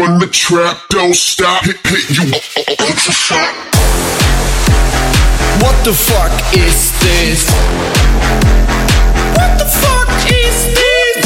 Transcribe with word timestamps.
Run 0.00 0.18
the 0.18 0.26
trap, 0.26 0.76
don't 0.90 1.14
stop, 1.14 1.64
hit, 1.64 1.76
hit 1.86 2.10
you. 2.10 2.32
It's 2.66 3.08
a 3.08 3.12
shot. 3.12 3.54
What 5.62 5.84
the 5.84 5.92
fuck 5.94 6.32
is 6.52 6.90
this? 6.98 7.48
What 9.38 9.56
the 9.56 9.64
fuck 9.64 10.10
is 10.26 10.66
this? 10.74 11.24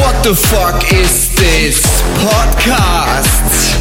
What 0.00 0.24
the 0.24 0.34
fuck 0.34 0.90
is 0.90 1.34
this 1.36 1.84
podcast? 2.24 3.76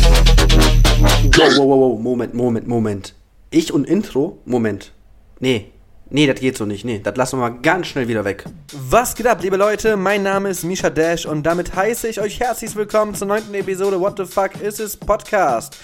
Wow, 1.37 1.57
wow, 1.57 1.65
wow, 1.65 1.87
wow, 1.87 1.97
Moment, 1.97 2.33
Moment, 2.33 2.67
Moment. 2.67 3.13
Ich 3.49 3.71
und 3.71 3.85
Intro? 3.85 4.39
Moment. 4.45 4.91
Nee. 5.39 5.71
Nee, 6.11 6.25
das 6.25 6.39
geht 6.39 6.57
so 6.57 6.65
nicht. 6.65 6.85
Nee, 6.85 6.99
das 7.03 7.15
lassen 7.15 7.37
wir 7.37 7.49
mal 7.49 7.59
ganz 7.61 7.87
schnell 7.87 8.07
wieder 8.07 8.25
weg. 8.25 8.45
Was 8.73 9.13
geht 9.13 9.27
ab, 9.27 9.43
liebe 9.43 9.57
Leute? 9.57 9.95
Mein 9.95 10.23
Name 10.23 10.49
ist 10.49 10.63
Misha 10.63 10.89
Dash 10.89 11.27
und 11.27 11.43
damit 11.43 11.75
heiße 11.75 12.07
ich 12.07 12.19
euch 12.19 12.39
herzlich 12.39 12.75
willkommen 12.75 13.13
zur 13.13 13.27
neunten 13.27 13.53
Episode 13.53 13.99
What 13.99 14.17
the 14.17 14.25
Fuck 14.25 14.59
is 14.59 14.75
this 14.75 14.97
Podcast. 14.97 15.77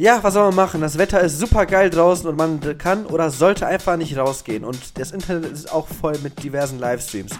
Ja, 0.00 0.22
was 0.22 0.34
soll 0.34 0.44
man 0.44 0.54
machen? 0.54 0.80
Das 0.80 0.96
Wetter 0.96 1.20
ist 1.22 1.40
super 1.40 1.66
geil 1.66 1.90
draußen 1.90 2.28
und 2.28 2.36
man 2.36 2.78
kann 2.78 3.04
oder 3.06 3.30
sollte 3.30 3.66
einfach 3.66 3.96
nicht 3.96 4.16
rausgehen. 4.16 4.64
Und 4.64 4.96
das 4.96 5.10
Internet 5.10 5.50
ist 5.50 5.72
auch 5.72 5.88
voll 5.88 6.16
mit 6.22 6.40
diversen 6.40 6.78
Livestreams. 6.78 7.32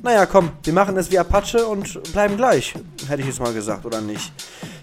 Naja, 0.00 0.24
komm, 0.24 0.52
wir 0.62 0.72
machen 0.72 0.96
es 0.96 1.10
wie 1.10 1.18
Apache 1.18 1.66
und 1.66 2.00
bleiben 2.12 2.36
gleich. 2.36 2.72
Hätte 3.08 3.22
ich 3.22 3.26
jetzt 3.26 3.40
mal 3.40 3.52
gesagt, 3.52 3.84
oder 3.84 4.00
nicht? 4.00 4.32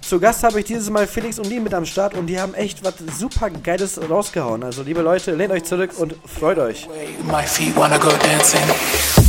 Zu 0.02 0.20
Gast 0.20 0.44
habe 0.44 0.59
ich 0.59 0.66
dieses 0.66 0.89
Mal 0.89 1.08
Felix 1.08 1.39
und 1.39 1.48
Lee 1.48 1.62
mit 1.62 1.73
am 1.73 1.86
Start 1.86 2.16
und 2.16 2.27
die 2.27 2.38
haben 2.38 2.53
echt 2.53 2.84
was 2.84 2.95
super 3.17 3.50
Geiles 3.50 3.98
rausgehauen. 4.09 4.61
Also, 4.63 4.84
liebe 4.84 5.02
Leute, 5.02 5.34
lehnt 5.34 5.53
euch 5.53 5.63
zurück 5.63 5.91
und 5.98 6.13
freut 6.25 6.58
euch. 6.58 6.89
My 7.23 7.44
feet 7.44 7.73
wanna 7.77 7.98
go 7.98 8.09
dancing. 8.09 9.20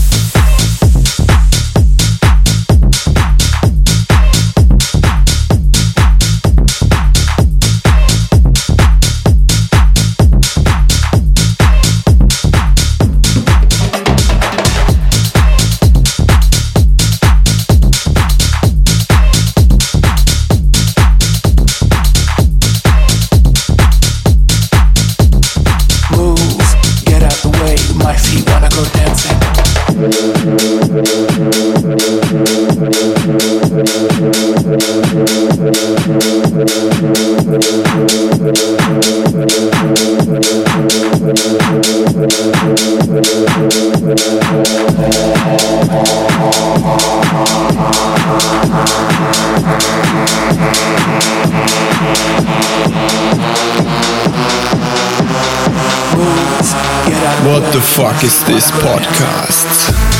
The 57.73 57.78
What 57.78 57.87
the 57.87 57.87
fuck 57.87 58.24
is 58.24 58.45
this 58.45 58.70
podcast? 58.70 60.12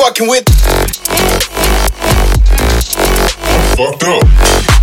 fucking 0.00 0.28
with. 0.28 0.48
I'm 3.44 3.76
fucked 3.76 4.04
up. 4.04 4.79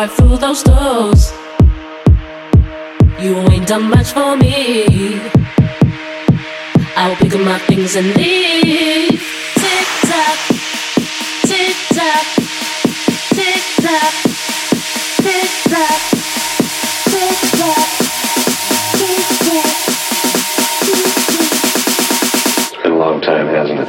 Right 0.00 0.10
through 0.12 0.36
those 0.38 0.62
doors. 0.62 1.32
You 3.20 3.36
ain't 3.52 3.66
done 3.68 3.90
much 3.90 4.12
for 4.12 4.34
me. 4.34 5.20
I'll 6.96 7.16
pick 7.16 7.34
up 7.34 7.42
my 7.42 7.58
things 7.68 7.96
and 7.96 8.06
leave. 8.16 9.20
Tick 9.60 9.88
tock, 10.08 10.38
tick 11.50 11.76
tock, 11.96 12.26
tick 13.36 13.62
tock, 13.84 14.14
tick 15.24 15.50
tock, 15.72 16.00
tick 17.12 17.40
tock, 17.60 17.90
tick 18.96 19.24
tock. 19.44 19.76
It's 22.72 22.82
been 22.82 22.92
a 22.92 22.94
long 22.96 23.20
time, 23.20 23.46
hasn't 23.48 23.80
it? 23.80 23.88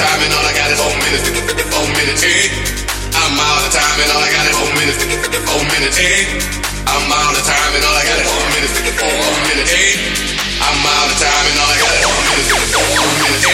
Time 0.00 0.20
and 0.24 0.32
all 0.32 0.40
I 0.48 0.56
got 0.56 0.72
is 0.72 0.80
four 0.80 0.96
minutes. 0.96 1.28
Four 1.68 1.84
minutes. 1.92 2.24
Eh? 2.24 2.48
I'm 3.12 3.36
out 3.36 3.60
of 3.60 3.68
time 3.68 4.00
and 4.00 4.08
all 4.08 4.24
I 4.24 4.32
got 4.32 4.48
is 4.48 4.56
four 4.56 4.72
minutes. 4.80 4.96
Four 5.44 5.60
minutes. 5.76 6.00
Eh? 6.00 6.40
I'm 6.88 7.04
out 7.04 7.36
of 7.36 7.44
time 7.44 7.72
and 7.76 7.84
all 7.84 7.92
I 7.92 8.04
got 8.08 8.16
is 8.16 8.24
four 8.32 8.48
minutes. 8.56 8.80
Four 8.96 9.12
minutes. 9.44 9.76
Eh? 9.76 10.00
I'm 10.64 10.80
out 10.88 11.04
of 11.04 11.20
time 11.20 11.44
and 11.52 11.60
all 11.60 11.68
I 11.68 11.76
got 11.84 11.92
is 11.92 12.08
four 12.08 12.16
minutes. 12.32 12.48
Four 12.48 13.12
minutes. 13.20 13.44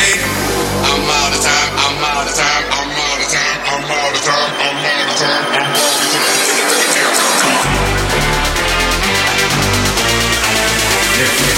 I'm 0.86 1.02
out 1.18 1.34
of 1.34 1.42
time. 1.42 1.70
I'm 1.82 1.98
out 2.14 2.30
of 2.30 2.34
time. 2.38 2.62
I'm 2.78 2.94
out 2.94 3.18
of 3.18 3.26
time. 3.26 3.58
I'm 3.66 3.90
out 3.90 4.14
of 4.14 4.22
time. 4.22 4.54
I'm 4.54 4.70
out 4.70 4.70
of 4.70 4.70
time. 4.70 4.70
I'm 4.70 4.86
out 4.86 5.02
of 5.02 5.18
time. 5.18 5.50
I'm 11.50 11.55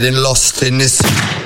getting 0.00 0.16
lost 0.16 0.60
in 0.64 0.78
this. 0.78 1.43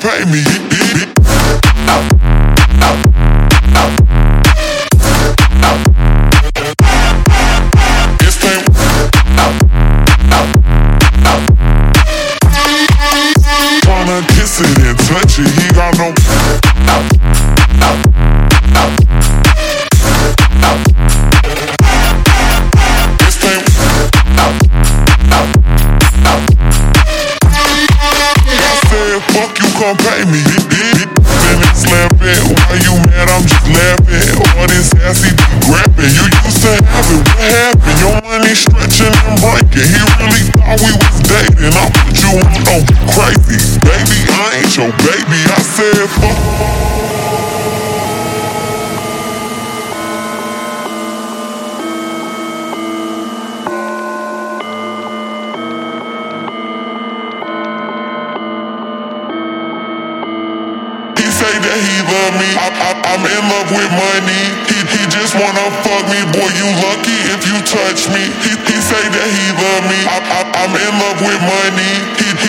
pay 0.00 0.24
me. 0.24 0.69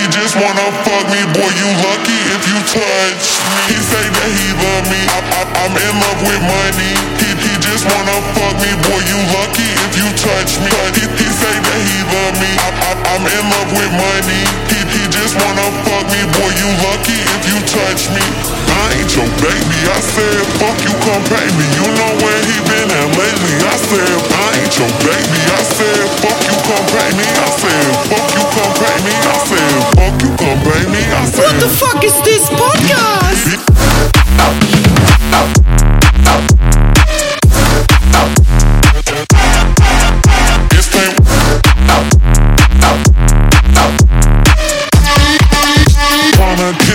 She 0.02 0.10
just 0.10 0.34
wanna 0.34 0.66
fuck 0.82 1.06
me, 1.14 1.22
boy, 1.30 1.52
you 1.62 1.70
lucky 1.86 2.18
if 2.34 2.42
you 2.50 2.58
touch 2.66 3.22
me. 3.38 3.54
He 3.70 3.78
say 3.86 4.02
that 4.02 4.32
he 4.34 4.50
love 4.58 4.86
me, 4.90 4.98
I, 5.06 5.22
I, 5.22 5.42
I'm 5.62 5.78
in 5.78 5.94
love 5.94 6.22
with 6.26 6.42
money. 6.42 6.94
He, 7.22 7.30
he 7.38 7.54
just 7.62 7.86
wanna 7.86 8.18
fuck 8.34 8.58
me, 8.66 8.74
boy, 8.90 8.98
you 9.06 9.22
lucky 9.30 9.70
if 9.86 9.94
you 9.94 10.10
touch 10.18 10.58
me. 10.58 10.74
He, 10.98 11.06
he 11.06 11.28
say 11.30 11.54
that 11.54 11.82
he 11.86 11.98
love 12.18 12.34
me, 12.42 12.50
I, 12.50 12.70
I, 12.82 12.92
I'm 13.14 13.26
in 13.30 13.46
love 13.46 13.70
with 13.78 13.94
money. 13.94 14.42
He, 14.74 14.82
he 14.90 15.02
just 15.14 15.38
wanna 15.38 15.70
fuck 15.86 16.10
me, 16.10 16.26
boy, 16.34 16.50
you 16.50 16.70
lucky 16.82 17.22
if 17.38 17.42
you 17.46 17.58
touch 17.70 18.10
me. 18.10 18.26
Ain't 18.72 19.12
your 19.16 19.28
baby. 19.44 19.80
I 19.92 20.00
said, 20.00 20.46
fuck 20.60 20.78
you, 20.86 20.94
come 21.04 21.24
pay 21.28 21.48
me. 21.58 21.66
You 21.76 21.88
know 21.98 22.12
where 22.22 22.42
he 22.48 22.58
been 22.70 22.90
at 22.90 23.10
lately. 23.18 23.56
I 23.66 23.76
said, 23.76 24.16
I 24.32 24.48
ain't 24.62 24.74
your 24.78 24.92
baby. 25.04 25.42
I 25.52 25.62
said, 25.66 26.02
fuck 26.22 26.40
you, 26.48 26.56
come 26.68 26.86
pay 26.94 27.10
me. 27.18 27.28
I 27.28 27.50
said, 27.60 27.88
fuck 28.08 28.28
you, 28.32 28.44
come 28.56 28.74
pay 28.80 28.98
me. 29.04 29.14
I 29.16 29.38
said, 29.50 29.76
fuck 29.98 30.16
you, 30.22 30.32
come 30.40 30.60
pay 30.64 30.84
me. 30.94 31.02
I 31.02 31.26
said, 31.26 31.44
what 31.44 31.58
the 31.60 31.70
fuck 31.70 32.04
is 32.04 32.16
this 32.24 32.48
podcast? 32.50 33.60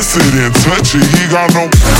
Sit 0.06 0.34
in 0.34 0.45
country, 0.76 1.00
he 1.00 1.26
got 1.30 1.48
no 1.54 1.95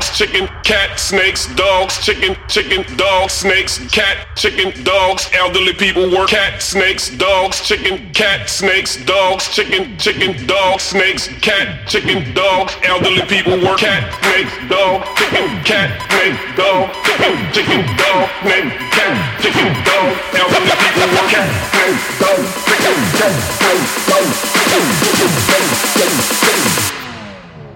dogs, 0.00 0.16
chicken, 0.16 0.48
cat, 0.64 0.98
snakes, 0.98 1.54
dogs, 1.56 1.98
chicken, 1.98 2.34
chicken, 2.48 2.84
dogs, 2.96 3.34
snakes, 3.34 3.78
cat, 3.92 4.16
chicken, 4.34 4.72
dogs, 4.82 5.28
elderly 5.34 5.74
people 5.74 6.10
work, 6.10 6.30
cat, 6.30 6.62
snakes, 6.62 7.10
dogs, 7.18 7.60
chicken, 7.60 8.10
cat, 8.14 8.48
snakes, 8.48 8.96
dogs, 9.04 9.48
chicken, 9.48 9.98
chicken, 9.98 10.46
dogs, 10.46 10.84
snakes, 10.84 11.28
cat, 11.42 11.86
chicken, 11.86 12.32
dogs, 12.32 12.74
elderly 12.82 13.20
people 13.26 13.60
work, 13.60 13.78
cat, 13.78 14.08
snakes, 14.24 14.52
dog, 14.70 15.04
chicken, 15.16 15.48
cat, 15.68 15.92
snakes, 16.08 16.40
dog, 16.56 16.88
chicken, 17.04 17.36
chicken, 17.52 17.84
dog, 18.00 18.28
snake, 18.40 18.72
cat, 18.96 19.12
chicken, 19.42 19.68
dog, 19.84 20.16
elderly 20.32 20.76
people 20.80 21.08
work, 21.12 21.28
cat, 21.28 21.50
snakes, 21.76 22.08
dog, 22.16 22.40
chicken, 22.64 22.96
cat, 23.20 23.36
snakes, 23.52 23.92
dog, 24.08 24.24
chicken, 24.56 24.86
chicken, 25.04 25.30
dog, 25.52 26.20
snake. 26.40 26.99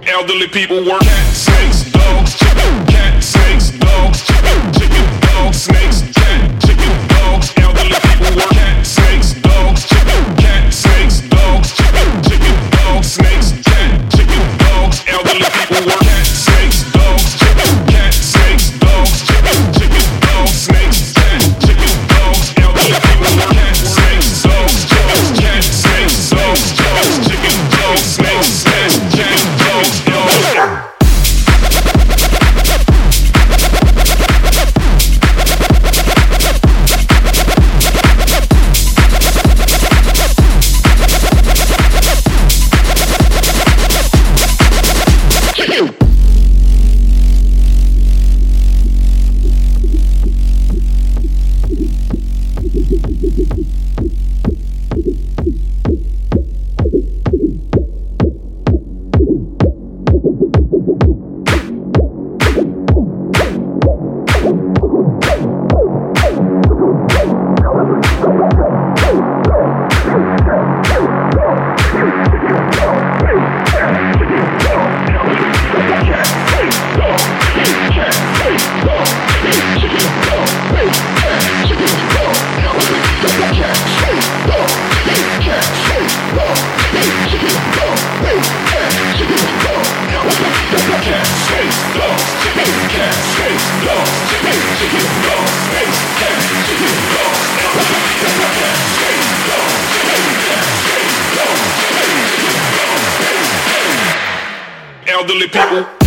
Elderly 0.07 0.49
people 0.49 0.85
work. 0.85 1.01
Cat, 1.01 1.35
snakes, 1.35 1.91
dogs, 1.91 2.37
chicken, 2.37 2.87
cat, 2.87 3.23
snakes, 3.23 3.71
dogs, 3.79 4.21
chicken, 4.27 4.73
chicken, 4.73 5.07
dogs, 5.21 5.63
snakes, 5.63 6.03
cat, 6.13 6.61
chicken, 6.61 6.93
dogs. 7.09 7.53
Elderly 7.57 7.99
people 8.05 8.37
work. 8.37 8.51
Cat, 8.53 8.85
snakes, 8.85 9.33
dogs, 9.41 9.89
chicken, 9.89 10.23
cat, 10.37 10.73
snakes, 10.73 11.21
dogs, 11.33 11.73
chicken, 11.73 12.23
chicken, 12.23 12.57
dogs, 12.77 13.13
snakes, 13.17 13.49
cat, 13.65 14.13
chicken, 14.13 14.45
dogs. 14.59 15.05
Elderly 15.09 15.49
people 15.57 15.81
work. 15.89 16.01
Cat, 16.05 16.27
snakes, 16.27 16.85
dogs, 16.93 17.25
chicken, 17.41 17.73
cat, 17.89 18.13
snakes, 18.13 18.77
dogs, 18.85 19.25
chicken, 19.25 19.59
chicken, 19.73 20.05
dogs, 20.21 20.53
snakes, 20.53 20.84
elderly 105.25 105.49
people. 105.49 106.04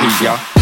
Yeah. 0.00 0.59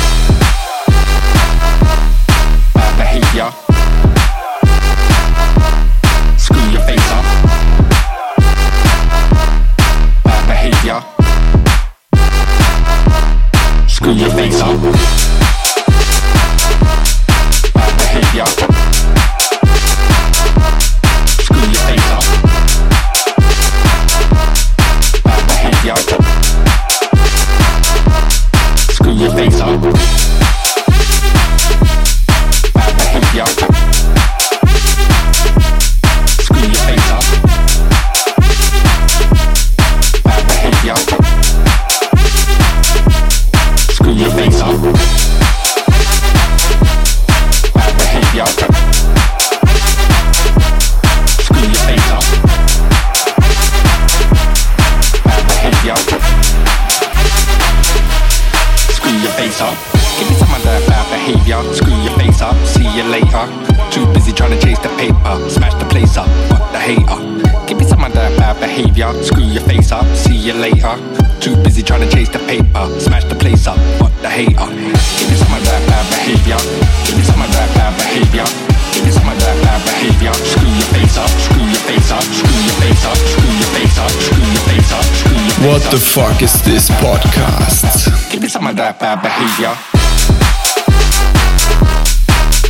What 85.89 85.95
the 85.95 86.05
fuck 86.05 86.43
is 86.43 86.53
this 86.65 86.91
podcast? 86.91 88.31
Give 88.31 88.43
me 88.43 88.49
some 88.49 88.67
of 88.67 88.77
that 88.77 89.01
bad 89.01 89.23
behavior. 89.23 89.73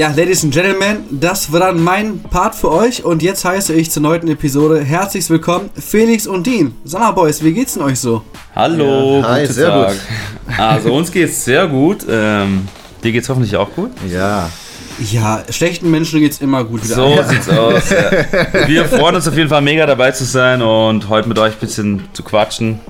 Ja, 0.00 0.08
Ladies 0.16 0.44
and 0.44 0.54
Gentlemen, 0.54 1.04
das 1.10 1.52
war 1.52 1.60
dann 1.60 1.84
mein 1.84 2.20
Part 2.20 2.54
für 2.54 2.72
euch 2.72 3.04
und 3.04 3.22
jetzt 3.22 3.44
heiße 3.44 3.74
ich 3.74 3.90
zur 3.90 4.00
neunten 4.00 4.28
Episode 4.28 4.82
herzlich 4.82 5.28
willkommen 5.28 5.68
Felix 5.78 6.26
und 6.26 6.46
Dean. 6.46 6.74
Sag 6.84 7.02
mal, 7.02 7.10
Boys, 7.10 7.44
wie 7.44 7.52
geht's 7.52 7.74
denn 7.74 7.82
euch 7.82 8.00
so? 8.00 8.22
Hallo, 8.56 9.20
ja. 9.20 9.28
Hi, 9.28 9.46
sehr 9.46 9.68
Tag. 9.68 9.90
gut. 9.90 10.58
Also 10.58 10.94
uns 10.94 11.12
geht's 11.12 11.44
sehr 11.44 11.66
gut. 11.66 12.06
Ähm, 12.08 12.66
dir 13.04 13.12
geht's 13.12 13.28
hoffentlich 13.28 13.54
auch 13.56 13.70
gut. 13.74 13.90
Ja. 14.08 14.48
Ja, 15.12 15.42
schlechten 15.50 15.90
Menschen 15.90 16.20
geht's 16.20 16.40
immer 16.40 16.64
gut. 16.64 16.82
Wieder. 16.82 16.94
So 16.94 17.08
ja. 17.16 17.24
sieht's 17.24 17.50
aus. 17.50 17.90
Ja. 17.90 18.68
Wir 18.68 18.86
freuen 18.86 19.16
uns 19.16 19.28
auf 19.28 19.36
jeden 19.36 19.50
Fall 19.50 19.60
mega 19.60 19.84
dabei 19.84 20.12
zu 20.12 20.24
sein 20.24 20.62
und 20.62 21.10
heute 21.10 21.28
mit 21.28 21.38
euch 21.38 21.52
ein 21.52 21.60
bisschen 21.60 22.08
zu 22.14 22.22
quatschen. 22.22 22.80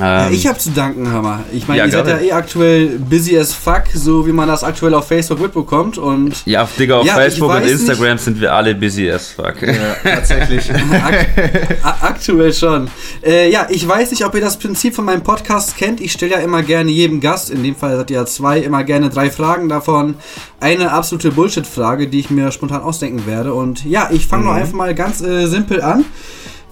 Ähm, 0.00 0.32
ich 0.32 0.46
habe 0.46 0.56
zu 0.56 0.70
danken, 0.70 1.12
Hammer. 1.12 1.40
Ich 1.52 1.66
meine, 1.66 1.80
Ja, 1.80 1.86
ihr 1.86 1.90
seid 1.90 2.06
ja 2.06 2.18
eh 2.20 2.30
aktuell 2.32 2.98
busy 3.00 3.36
as 3.36 3.52
fuck, 3.52 3.82
so 3.92 4.24
wie 4.24 4.30
man 4.32 4.46
das 4.46 4.62
aktuell 4.62 4.94
auf 4.94 5.08
Facebook 5.08 5.40
mitbekommt. 5.40 5.98
Und 5.98 6.46
ja, 6.46 6.68
Digga, 6.78 6.98
auf 6.98 7.06
Ja, 7.06 7.14
Facebook 7.14 7.50
und 7.50 7.66
Instagram 7.66 8.16
sind 8.18 8.40
wir 8.40 8.54
alle 8.54 8.74
busy 8.76 9.10
as 9.10 9.30
fuck. 9.32 9.60
Ja, 9.62 9.74
tatsächlich. 10.04 10.70
A- 11.82 11.96
Aktuell 12.06 12.52
schon. 12.52 12.88
Äh, 13.24 13.50
ja, 13.50 13.66
ich 13.68 13.86
weiß 13.86 14.12
nicht, 14.12 14.24
ob 14.24 14.34
ihr 14.36 14.40
das 14.40 14.58
Prinzip 14.58 14.94
von 14.94 15.04
meinem 15.04 15.22
Podcast 15.22 15.76
kennt. 15.76 16.00
Ich 16.00 16.12
stelle 16.12 16.32
ja 16.32 16.38
immer 16.38 16.62
gerne 16.62 16.90
jedem 16.90 17.20
Gast, 17.20 17.50
in 17.50 17.62
dem 17.64 17.74
Fall 17.74 17.96
seid 17.96 18.10
ihr 18.10 18.18
ja 18.18 18.26
zwei, 18.26 18.60
immer 18.60 18.84
gerne 18.84 19.10
drei 19.10 19.28
Fragen 19.30 19.68
davon. 19.68 20.14
Eine 20.60 20.92
absolute 20.92 21.32
Bullshit-Frage, 21.32 22.06
die 22.06 22.20
ich 22.20 22.30
mir 22.30 22.52
spontan 22.52 22.82
ausdenken 22.82 23.26
werde. 23.26 23.54
Und 23.54 23.84
ja, 23.84 24.08
ich 24.12 24.26
fange 24.28 24.44
nur 24.44 24.54
einfach 24.54 24.74
mal 24.74 24.94
ganz 24.94 25.20
äh, 25.20 25.46
simpel 25.46 25.82
an. 25.82 26.04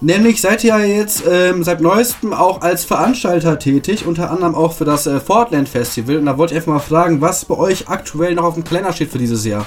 Nämlich 0.01 0.39
seid 0.39 0.63
ihr 0.63 0.69
ja 0.69 0.79
jetzt 0.79 1.23
ähm, 1.29 1.63
seit 1.63 1.81
neuestem 1.81 2.33
auch 2.33 2.61
als 2.61 2.85
Veranstalter 2.85 3.59
tätig, 3.59 4.05
unter 4.05 4.31
anderem 4.31 4.55
auch 4.55 4.73
für 4.73 4.85
das 4.85 5.05
äh, 5.07 5.19
Fortland 5.19 5.67
Festival. 5.67 6.17
Und 6.17 6.25
da 6.25 6.37
wollte 6.37 6.53
ich 6.53 6.57
einfach 6.59 6.73
mal 6.73 6.79
fragen, 6.79 7.19
was 7.19 7.43
bei 7.43 7.57
euch 7.57 7.89
aktuell 7.89 8.33
noch 8.33 8.45
auf 8.45 8.53
dem 8.53 8.63
Kalender 8.63 8.93
steht 8.93 9.11
für 9.11 9.17
dieses 9.17 9.45
Jahr. 9.45 9.65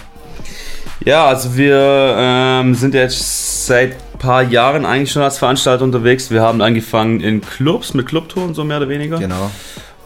Ja, 1.04 1.26
also 1.26 1.56
wir 1.56 2.14
ähm, 2.16 2.74
sind 2.74 2.94
jetzt 2.94 3.66
seit 3.66 3.92
ein 3.92 4.18
paar 4.18 4.42
Jahren 4.42 4.86
eigentlich 4.86 5.12
schon 5.12 5.22
als 5.22 5.36
Veranstalter 5.36 5.84
unterwegs. 5.84 6.30
Wir 6.30 6.40
haben 6.40 6.62
angefangen 6.62 7.20
in 7.20 7.42
Clubs, 7.42 7.92
mit 7.92 8.06
Clubtouren 8.06 8.54
so 8.54 8.64
mehr 8.64 8.78
oder 8.78 8.88
weniger. 8.88 9.18
Genau. 9.18 9.50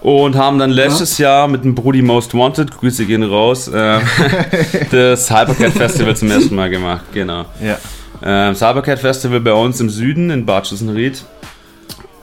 Und 0.00 0.36
haben 0.36 0.58
dann 0.58 0.70
letztes 0.70 1.18
Jahr 1.18 1.48
mit 1.48 1.64
dem 1.64 1.74
Brudi 1.74 2.02
Most 2.02 2.34
Wanted, 2.34 2.76
Grüße 2.76 3.06
gehen 3.06 3.22
raus, 3.22 3.70
ähm, 3.72 4.00
das 4.90 5.30
Hypercat 5.30 5.72
Festival 5.72 6.16
zum 6.16 6.30
ersten 6.30 6.54
Mal 6.56 6.70
gemacht. 6.70 7.04
Genau. 7.12 7.44
Ja. 7.62 7.78
Ähm, 8.26 8.54
das 8.54 8.60
Hypercat 8.60 8.98
Festival 8.98 9.40
bei 9.40 9.52
uns 9.52 9.80
im 9.80 9.88
Süden 9.88 10.30
in 10.30 10.44
Bad 10.44 10.66
Schussenried 10.66 11.24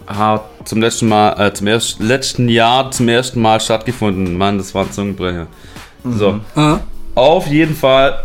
hat 0.06 0.44
zum 0.66 0.82
letzten 0.82 1.08
Mal, 1.08 1.40
äh, 1.40 1.54
zum 1.54 1.68
erst, 1.68 2.02
letzten 2.02 2.50
Jahr 2.50 2.92
zum 2.92 3.08
ersten 3.08 3.42
Mal 3.42 3.62
stattgefunden. 3.62 4.38
Mann, 4.38 4.58
das 4.58 4.76
war 4.76 4.84
ein 4.84 4.92
Zungenbrecher. 4.92 5.48
So. 6.04 6.42
Ah. 6.56 6.80
Auf 7.16 7.48
jeden 7.48 7.74
Fall 7.74 8.22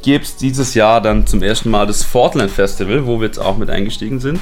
gibt 0.00 0.24
es 0.24 0.36
dieses 0.36 0.72
Jahr 0.72 1.02
dann 1.02 1.26
zum 1.26 1.42
ersten 1.42 1.70
Mal 1.70 1.86
das 1.86 2.02
Fortland 2.02 2.50
Festival, 2.50 3.06
wo 3.06 3.20
wir 3.20 3.26
jetzt 3.26 3.38
auch 3.38 3.58
mit 3.58 3.68
eingestiegen 3.68 4.18
sind. 4.18 4.40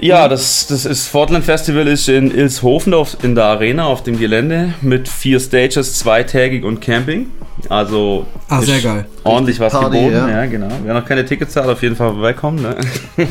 Ja, 0.00 0.28
das, 0.28 0.66
das 0.68 0.84
ist 0.84 1.08
Fortland 1.08 1.44
Festival 1.44 1.88
ist 1.88 2.08
in 2.08 2.30
Ilshofen 2.30 2.94
auf, 2.94 3.16
in 3.22 3.34
der 3.34 3.44
Arena 3.46 3.86
auf 3.86 4.02
dem 4.04 4.18
Gelände 4.18 4.74
mit 4.80 5.08
vier 5.08 5.40
Stages, 5.40 5.94
zweitägig 5.98 6.64
und 6.64 6.80
Camping. 6.80 7.26
Also 7.68 8.24
Ah, 8.48 8.60
sehr 8.62 8.76
ist 8.76 8.84
geil. 8.84 9.06
ordentlich 9.24 9.58
was 9.58 9.72
Party, 9.72 9.96
geboten. 9.98 10.14
ja. 10.14 10.28
Ja. 10.28 10.46
genau. 10.46 10.68
Wer 10.84 10.94
noch 10.94 11.04
keine 11.04 11.24
Tickets 11.24 11.56
hat, 11.56 11.66
auf 11.66 11.82
jeden 11.82 11.96
Fall 11.96 12.10
vorbeikommen. 12.12 12.62
Ne? 12.62 12.76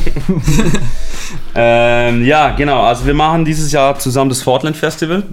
ähm, 1.55 2.25
ja, 2.25 2.49
genau. 2.51 2.81
Also 2.83 3.05
wir 3.05 3.13
machen 3.13 3.45
dieses 3.45 3.71
Jahr 3.71 3.97
zusammen 3.99 4.29
das 4.29 4.41
Fortland 4.41 4.75
Festival. 4.75 5.23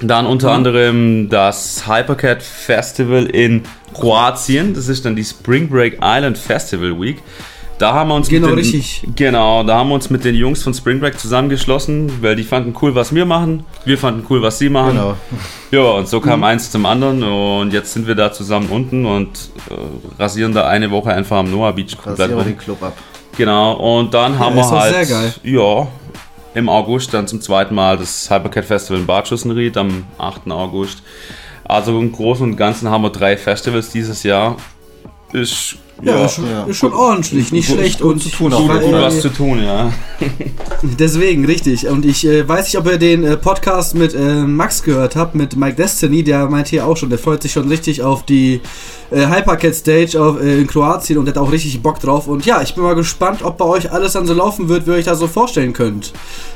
Dann 0.00 0.26
unter 0.26 0.48
Mhm. 0.48 0.54
anderem 0.54 1.28
das 1.30 1.84
Hypercat 1.86 2.42
Festival 2.42 3.26
in 3.26 3.62
Kroatien. 3.94 4.74
Das 4.74 4.88
ist 4.88 5.04
dann 5.04 5.14
die 5.14 5.24
Spring 5.24 5.68
Break 5.68 5.98
Island 6.02 6.36
Festival 6.36 7.00
Week. 7.00 7.22
Da 7.78 7.92
haben 7.92 8.08
wir 8.08 8.14
uns 8.14 8.28
Genau, 8.28 8.48
mit 8.48 8.58
den, 8.64 8.72
richtig. 8.72 9.02
Genau, 9.16 9.64
da 9.64 9.78
haben 9.78 9.88
wir 9.88 9.96
uns 9.96 10.08
mit 10.08 10.24
den 10.24 10.36
Jungs 10.36 10.62
von 10.62 10.72
Spring 10.74 11.00
Break 11.00 11.18
zusammengeschlossen, 11.18 12.22
weil 12.22 12.36
die 12.36 12.44
fanden 12.44 12.74
cool, 12.80 12.94
was 12.94 13.12
wir 13.12 13.24
machen. 13.26 13.64
Wir 13.84 13.98
fanden 13.98 14.24
cool, 14.30 14.40
was 14.42 14.58
sie 14.60 14.68
machen. 14.68 14.92
Genau. 14.92 15.16
Ja, 15.72 15.90
und 15.98 16.06
so 16.08 16.20
Mhm. 16.20 16.24
kam 16.24 16.44
eins 16.44 16.70
zum 16.70 16.86
anderen 16.86 17.22
und 17.24 17.72
jetzt 17.72 17.92
sind 17.92 18.06
wir 18.06 18.14
da 18.14 18.32
zusammen 18.32 18.68
unten 18.68 19.04
und 19.04 19.28
äh, 19.70 20.22
rasieren 20.22 20.54
da 20.54 20.68
eine 20.68 20.90
Woche 20.92 21.12
einfach 21.12 21.38
am 21.38 21.50
Noah 21.50 21.72
Beach 21.72 21.96
komplett 22.00 22.30
den 22.30 22.56
Club 22.56 22.80
ab. 22.82 22.96
Genau, 23.36 23.72
und 23.72 24.14
dann 24.14 24.38
haben 24.38 24.56
ist 24.56 24.70
wir 24.70 24.78
halt, 24.80 25.40
ja, 25.42 25.88
im 26.54 26.68
August 26.68 27.12
dann 27.12 27.26
zum 27.26 27.40
zweiten 27.40 27.74
Mal 27.74 27.96
das 27.98 28.30
Hypercat 28.30 28.64
Festival 28.64 29.00
in 29.00 29.06
Bad 29.06 29.26
Schussenried 29.26 29.76
am 29.76 30.04
8. 30.18 30.48
August. 30.52 31.02
Also 31.64 31.98
im 31.98 32.12
Großen 32.12 32.48
und 32.48 32.56
Ganzen 32.56 32.88
haben 32.88 33.02
wir 33.02 33.10
drei 33.10 33.36
Festivals 33.36 33.90
dieses 33.90 34.22
Jahr. 34.22 34.56
Ist, 35.32 35.76
Ja, 36.02 36.18
ja, 36.18 36.24
ist, 36.24 36.34
schon, 36.34 36.50
ja. 36.50 36.64
ist 36.64 36.76
schon 36.76 36.92
ordentlich, 36.92 37.52
nicht 37.52 37.68
Gut- 37.68 37.78
schlecht. 37.78 38.00
gut 38.00 38.12
und 38.14 38.22
zu 38.22 38.28
tun 38.28 38.52
jeden 38.52 38.80
gut 38.80 38.92
was 38.92 39.20
zu 39.20 39.28
tun, 39.28 39.62
ja. 39.62 39.92
Deswegen, 40.82 41.44
richtig. 41.44 41.86
Und 41.88 42.04
ich 42.04 42.26
äh, 42.26 42.46
weiß 42.46 42.64
nicht, 42.66 42.78
ob 42.78 42.86
ihr 42.86 42.98
den 42.98 43.24
äh, 43.24 43.36
Podcast 43.36 43.94
mit 43.94 44.12
äh, 44.14 44.42
Max 44.42 44.82
gehört 44.82 45.16
habt, 45.16 45.34
mit 45.34 45.56
Mike 45.56 45.76
Destiny, 45.76 46.22
der 46.24 46.46
meinte 46.48 46.70
hier 46.70 46.86
auch 46.86 46.96
schon, 46.96 47.10
der 47.10 47.18
freut 47.18 47.42
sich 47.42 47.52
schon 47.52 47.68
richtig 47.68 48.02
auf 48.02 48.24
die 48.24 48.60
äh, 49.14 49.26
Hypercat 49.26 49.74
Stage 49.74 50.20
auf, 50.20 50.40
äh, 50.40 50.58
in 50.60 50.66
Kroatien 50.66 51.18
und 51.18 51.26
der 51.26 51.34
hat 51.34 51.40
auch 51.40 51.52
richtig 51.52 51.82
Bock 51.82 52.00
drauf. 52.00 52.26
Und 52.26 52.44
ja, 52.46 52.62
ich 52.62 52.74
bin 52.74 52.82
mal 52.84 52.94
gespannt, 52.94 53.42
ob 53.42 53.58
bei 53.58 53.64
euch 53.64 53.92
alles 53.92 54.12
dann 54.12 54.26
so 54.26 54.34
laufen 54.34 54.68
wird, 54.68 54.86
wie 54.86 54.90
ihr 54.90 54.96
euch 54.96 55.04
das 55.04 55.18
so 55.18 55.26
vorstellen 55.28 55.72
könnt. 55.72 56.12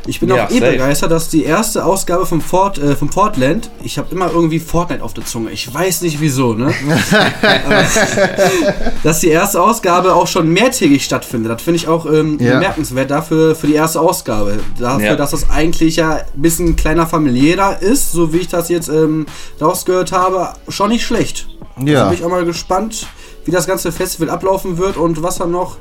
Ich 0.07 0.21
bin 0.21 0.29
Ja, 0.31 0.47
auch 0.47 0.51
eh 0.51 0.59
safe. 0.59 0.73
begeistert, 0.73 1.13
dass 1.13 1.29
die 1.29 1.45
erste 1.45 1.85
Ausgabe 1.85 2.27
vom, 2.27 2.41
Fort, 2.41 2.79
äh, 2.79 2.97
vom 2.97 3.09
Portland, 3.11 3.71
ich 3.83 3.99
habe 3.99 4.09
immer 4.15 4.31
irgendwie 4.33 4.59
Fortnite 4.59 5.03
auf 5.03 5.15
der 5.15 5.25
Zunge. 5.25 5.51
Ich 5.51 5.73
weiß 5.73 6.03
nicht 6.03 6.21
wieso, 6.21 6.55
ne? 6.55 6.73
Dass 9.03 9.21
die 9.21 9.29
erste 9.29 9.63
Ausgabe 9.63 10.15
auch 10.15 10.27
schon 10.27 10.49
mehrtägig 10.53 11.05
stattfindet. 11.05 11.53
Das 11.53 11.63
finde 11.63 11.77
ich 11.77 11.89
auch 11.89 12.07
ähm, 12.07 12.39
Ja. 12.41 12.55
bemerkenswert 12.55 13.11
dafür 13.11 13.55
für 13.55 13.67
die 13.67 13.75
erste 13.75 14.01
Ausgabe. 14.01 14.59
Dafür, 14.79 15.07
Ja. 15.09 15.17
dass 15.17 15.31
das 15.33 15.51
eigentlich 15.51 15.97
ja 15.97 16.17
ein 16.35 16.43
bisschen 16.43 16.77
kleiner 16.77 17.07
familiärer 17.07 17.81
ist, 17.83 18.13
so 18.13 18.33
wie 18.33 18.39
ich 18.39 18.49
das 18.49 18.69
jetzt 18.69 18.89
ähm, 18.89 19.27
rausgehört 19.61 20.13
habe, 20.13 20.51
schon 20.69 20.91
nicht 20.91 21.05
schlecht. 21.05 21.47
Ja. 21.85 21.99
Also 22.01 22.11
bin 22.11 22.19
ich 22.19 22.25
auch 22.25 22.31
mal 22.31 22.45
gespannt, 22.45 23.07
wie 23.45 23.51
das 23.51 23.67
ganze 23.67 23.93
Festival 23.93 24.31
ablaufen 24.31 24.79
wird 24.79 24.97
und 24.97 25.23
was 25.23 25.39
dann 25.39 25.51
noch 25.51 25.77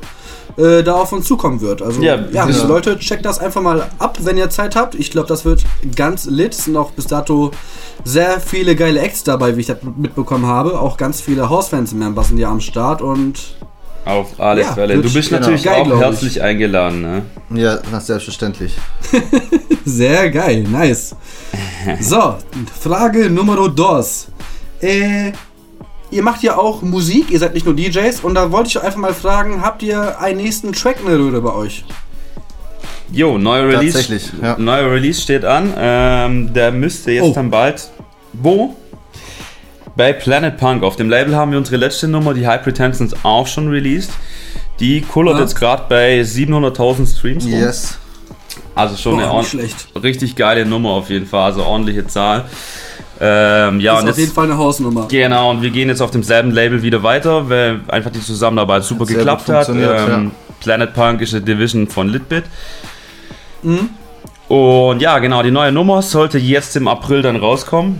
äh, 0.58 0.84
da 0.84 0.96
auf 0.96 1.12
uns 1.12 1.26
zukommen 1.28 1.62
wird. 1.62 1.82
Also 1.82 2.02
Ja, 2.02 2.16
ja, 2.32 2.48
ja. 2.50 2.64
Leute, 2.66 2.98
checkt 2.98 3.26
das 3.26 3.40
einfach 3.40 3.62
mal 3.62 3.88
ab, 4.00 4.18
wenn 4.22 4.38
ihr 4.38 4.50
Zeit 4.50 4.76
habt. 4.76 4.96
Ich 4.96 5.12
glaube, 5.12 5.28
das 5.28 5.44
wird 5.46 5.64
ganz 5.96 6.26
lit. 6.26 6.54
Es 6.54 6.66
sind 6.66 6.78
auch 6.78 6.92
bis 6.92 7.06
dato 7.08 7.52
sehr 8.04 8.40
viele 8.40 8.76
geile 8.76 9.02
Acts 9.02 9.24
dabei, 9.24 9.56
wie 9.58 9.62
ich 9.62 9.68
das 9.68 9.78
mitbekommen 9.98 10.46
habe. 10.48 10.80
Auch 10.80 10.98
ganz 10.98 11.20
viele 11.22 11.50
Hausfans-Members 11.50 12.30
sind 12.30 12.38
ja 12.38 12.50
am 12.50 12.62
Start 12.62 13.02
und 13.02 13.58
Auf 14.06 14.40
alle 14.40 14.62
Ja, 14.62 14.74
Fälle. 14.74 14.96
Du 15.02 15.12
bist 15.12 15.28
genau. 15.30 15.42
natürlich 15.42 15.64
geil, 15.64 15.82
auch 15.82 15.86
glaub 15.86 16.00
ich. 16.00 16.06
herzlich 16.06 16.42
eingeladen, 16.42 17.02
ne? 17.02 17.24
Ja, 17.54 17.80
na, 17.92 18.00
selbstverständlich. 18.00 18.74
Sehr 19.86 20.30
geil, 20.32 20.64
nice. 20.64 21.14
So, 22.00 22.36
Frage 22.80 23.30
Nummer 23.30 23.68
dos. 23.70 24.28
Äh, 24.82 25.34
ihr 26.12 26.24
macht 26.24 26.44
ja 26.44 26.58
auch 26.58 26.82
Musik, 26.82 27.32
ihr 27.32 27.40
seid 27.40 27.54
nicht 27.54 27.66
nur 27.66 27.76
DJs 27.76 28.22
und 28.22 28.36
da 28.36 28.52
wollte 28.52 28.70
ich 28.70 28.82
einfach 28.82 28.98
mal 29.00 29.14
fragen, 29.14 29.62
habt 29.62 29.84
ihr 29.84 30.20
einen 30.20 30.38
nächsten 30.42 30.74
Track 30.74 30.98
in 31.02 31.08
der 31.08 31.18
Röhre 31.18 31.42
bei 31.42 31.54
euch? 31.54 31.84
Jo, 33.12 33.38
neuer 33.38 33.68
Release. 33.70 33.94
Tatsächlich, 33.98 34.32
ja. 34.42 34.58
Neuer 34.58 34.92
Release 34.92 35.22
steht 35.22 35.46
an. 35.46 35.74
Ähm, 35.78 36.54
der 36.54 36.72
müsste 36.72 37.12
jetzt 37.14 37.24
Oh. 37.24 37.34
dann 37.34 37.50
bald. 37.50 37.90
Wo? 38.34 38.76
Bei 39.96 40.12
Planet 40.14 40.58
Punk. 40.58 40.84
Auf 40.84 40.98
dem 40.98 41.10
Label 41.10 41.36
haben 41.36 41.52
wir 41.52 41.58
unsere 41.58 41.78
letzte 41.78 42.08
Nummer, 42.08 42.34
die 42.34 42.46
High 42.46 42.62
Pretensions, 42.62 43.16
auch 43.24 43.48
schon 43.48 43.70
released. 43.70 44.12
Die 44.82 45.02
kullert 45.02 45.36
Ah. 45.38 45.40
jetzt 45.40 45.56
gerade 45.56 45.84
bei 45.88 46.22
700.000 46.24 47.08
Streams. 47.08 47.46
rum. 47.46 47.52
Yes. 47.54 47.98
Also 48.76 48.96
schon 48.98 49.18
Boah, 49.18 49.44
eine 49.44 50.04
richtig 50.04 50.36
geile 50.36 50.66
Nummer 50.66 50.90
auf 50.90 51.10
jeden 51.10 51.26
Fall. 51.26 51.46
Also 51.46 51.64
ordentliche 51.64 52.06
Zahl. 52.06 52.46
Ähm, 53.20 53.80
ja, 53.80 53.96
ist 53.96 54.04
und 54.04 54.10
auf 54.10 54.18
jeden 54.18 54.28
jetzt, 54.28 54.36
Fall 54.36 54.46
eine 54.46 54.58
Hausnummer. 54.58 55.08
Genau, 55.10 55.50
und 55.52 55.62
wir 55.62 55.70
gehen 55.70 55.90
jetzt 55.90 56.02
auf 56.02 56.12
demselben 56.12 56.52
Label 56.52 56.82
wieder 56.84 57.02
weiter, 57.04 57.50
weil 57.50 57.82
einfach 57.88 58.12
die 58.12 58.22
Zusammenarbeit 58.22 58.84
super 58.84 59.06
Sehr 59.06 59.18
geklappt 59.18 59.50
hat. 59.50 59.70
Ähm, 59.70 60.32
Planet 60.60 60.94
Punk 60.94 61.22
ist 61.22 61.34
eine 61.34 61.44
Division 61.44 61.88
von 61.88 62.10
Litbit. 62.10 62.44
Mhm. 63.64 63.90
Und 64.48 65.02
ja, 65.02 65.20
genau, 65.20 65.44
die 65.44 65.52
neue 65.52 65.72
Nummer 65.72 66.02
sollte 66.02 66.38
jetzt 66.38 66.76
im 66.76 66.88
April 66.88 67.22
dann 67.22 67.36
rauskommen. 67.36 68.00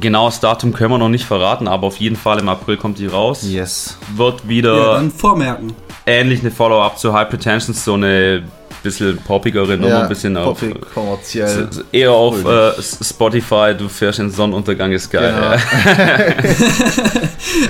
Genaues 0.00 0.40
Datum 0.40 0.72
können 0.72 0.90
wir 0.90 0.98
noch 0.98 1.08
nicht 1.08 1.24
verraten, 1.24 1.66
aber 1.66 1.86
auf 1.86 1.96
jeden 1.96 2.16
Fall 2.16 2.38
im 2.38 2.48
April 2.48 2.76
kommt 2.76 2.98
die 2.98 3.06
raus. 3.06 3.40
Yes. 3.42 3.96
Wird 4.16 4.46
wieder 4.46 4.76
Ja, 4.76 4.92
dann 4.94 5.10
vormerken. 5.10 5.72
ähnlich 6.04 6.40
eine 6.40 6.50
Follow-up 6.50 6.98
zu 6.98 7.12
High 7.12 7.28
Pretensions, 7.28 7.84
so 7.84 7.94
eine 7.94 8.42
bisschen 8.84 9.18
poppigere 9.18 9.76
Nummer, 9.76 10.02
ein 10.02 10.08
bisschen 10.08 10.36
auf. 10.36 10.60
poppig, 10.60 10.80
kommerziell. 10.94 11.68
Eher 11.90 12.12
auf 12.12 12.44
äh, 12.44 12.70
Spotify, 12.80 13.74
du 13.76 13.88
fährst 13.88 14.20
in 14.20 14.30
Sonnenuntergang, 14.30 14.92
ist 14.92 15.10
geil. 15.10 15.34
Genau. 15.34 15.56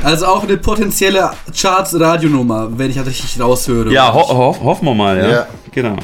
Also 0.02 0.26
auch 0.26 0.42
eine 0.42 0.56
potenzielle 0.56 1.30
Charts-Radionummer, 1.54 2.68
wenn 2.76 2.90
ich 2.90 2.96
das 2.96 3.06
richtig 3.06 3.40
raushöre. 3.40 3.92
Ja, 3.92 4.12
ho 4.12 4.20
ho 4.28 4.56
hoffen 4.62 4.86
wir 4.86 4.94
mal, 4.94 5.18
ja. 5.18 5.30
Ja. 5.30 5.46
Genau. 5.72 5.96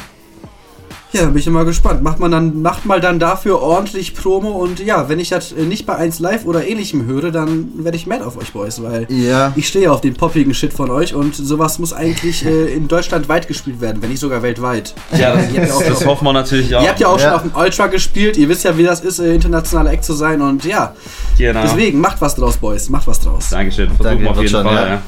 Ja, 1.13 1.25
bin 1.27 1.39
ich 1.39 1.47
immer 1.49 1.65
gespannt. 1.65 2.03
Macht 2.05 2.21
man 2.21 2.31
dann, 2.31 2.63
macht 2.63 2.87
mal 2.87 3.01
dann 3.01 3.19
dafür 3.19 3.61
ordentlich 3.61 4.15
Promo 4.15 4.51
und 4.51 4.79
ja, 4.79 5.09
wenn 5.09 5.19
ich 5.19 5.29
das 5.31 5.51
äh, 5.51 5.63
nicht 5.63 5.85
bei 5.85 5.97
1 5.97 6.21
Live 6.21 6.45
oder 6.45 6.65
ähnlichem 6.67 7.05
höre, 7.07 7.33
dann 7.33 7.69
werde 7.85 7.97
ich 7.97 8.07
mad 8.07 8.23
auf 8.23 8.37
euch 8.37 8.53
Boys, 8.53 8.81
weil 8.81 9.07
Ja. 9.11 9.53
ich 9.57 9.67
stehe 9.67 9.91
auf 9.91 10.01
den 10.01 10.15
poppigen 10.15 10.55
Shit 10.55 10.73
von 10.73 10.89
euch 10.89 11.13
und 11.15 11.35
sowas 11.35 11.81
muss 11.81 11.93
eigentlich 11.93 12.47
äh, 12.47 12.73
in 12.73 12.87
Deutschland 12.87 13.29
weit 13.29 13.49
gespielt 13.49 13.81
werden, 13.81 14.01
wenn 14.03 14.11
nicht 14.11 14.21
sogar 14.21 14.43
weltweit. 14.45 14.95
Ja, 15.19 15.35
das, 15.35 15.51
Ihr 15.53 15.61
habt 15.63 15.69
ja 15.69 15.75
auch 15.75 15.83
das 15.83 15.99
schon- 15.99 16.07
hoffen 16.07 16.25
wir 16.27 16.33
natürlich 16.33 16.77
auch. 16.77 16.83
Ihr 16.83 16.89
habt 16.91 17.01
ja 17.01 17.09
auch 17.09 17.19
schon 17.19 17.31
Ja. 17.31 17.37
auf 17.37 17.43
dem 17.43 17.53
Ultra 17.57 17.89
gespielt, 17.89 18.37
ihr 18.37 18.49
wisst 18.49 18.63
ja, 18.65 18.79
wie 18.79 18.85
das 18.85 19.01
ist, 19.01 19.19
äh, 19.19 19.35
internationaler 19.35 19.91
Act 19.93 20.05
zu 20.05 20.13
sein 20.13 20.41
und 20.41 20.65
ja, 20.65 20.95
genau. 21.37 21.63
deswegen 21.63 22.01
macht 22.01 22.21
was 22.21 22.37
draus, 22.37 22.57
Boys, 22.57 22.89
macht 22.89 23.09
was 23.09 23.19
draus. 23.19 23.49
Dankeschön, 23.51 23.89
versuchen 23.89 24.05
Danke, 24.05 24.23
wir 24.23 24.31
auf 24.31 24.37
jeden 24.37 24.49
schon, 24.49 24.63
Fall. 24.65 24.75
ja. 24.89 25.03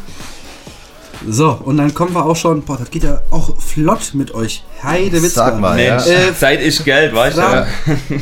Ja. 1.27 1.33
So, 1.33 1.59
und 1.65 1.77
dann 1.77 1.93
kommen 1.95 2.15
wir 2.15 2.25
auch 2.25 2.37
schon, 2.37 2.63
boah, 2.63 2.77
das 2.79 2.91
geht 2.91 3.05
ja 3.05 3.21
auch 3.31 3.57
flott 3.61 4.13
mit 4.15 4.35
euch. 4.35 4.63
Heide 4.83 5.23
Witzka. 5.23 5.47
Sag 5.47 5.61
mal, 5.61 5.79
ja. 5.81 5.97
Mensch, 5.97 6.07
Äh, 6.09 6.35
Zeit 6.39 6.61
ist 6.63 6.85
Geld, 6.85 7.15
weißt 7.15 7.37
du? 7.37 7.43
Frage- 7.43 7.67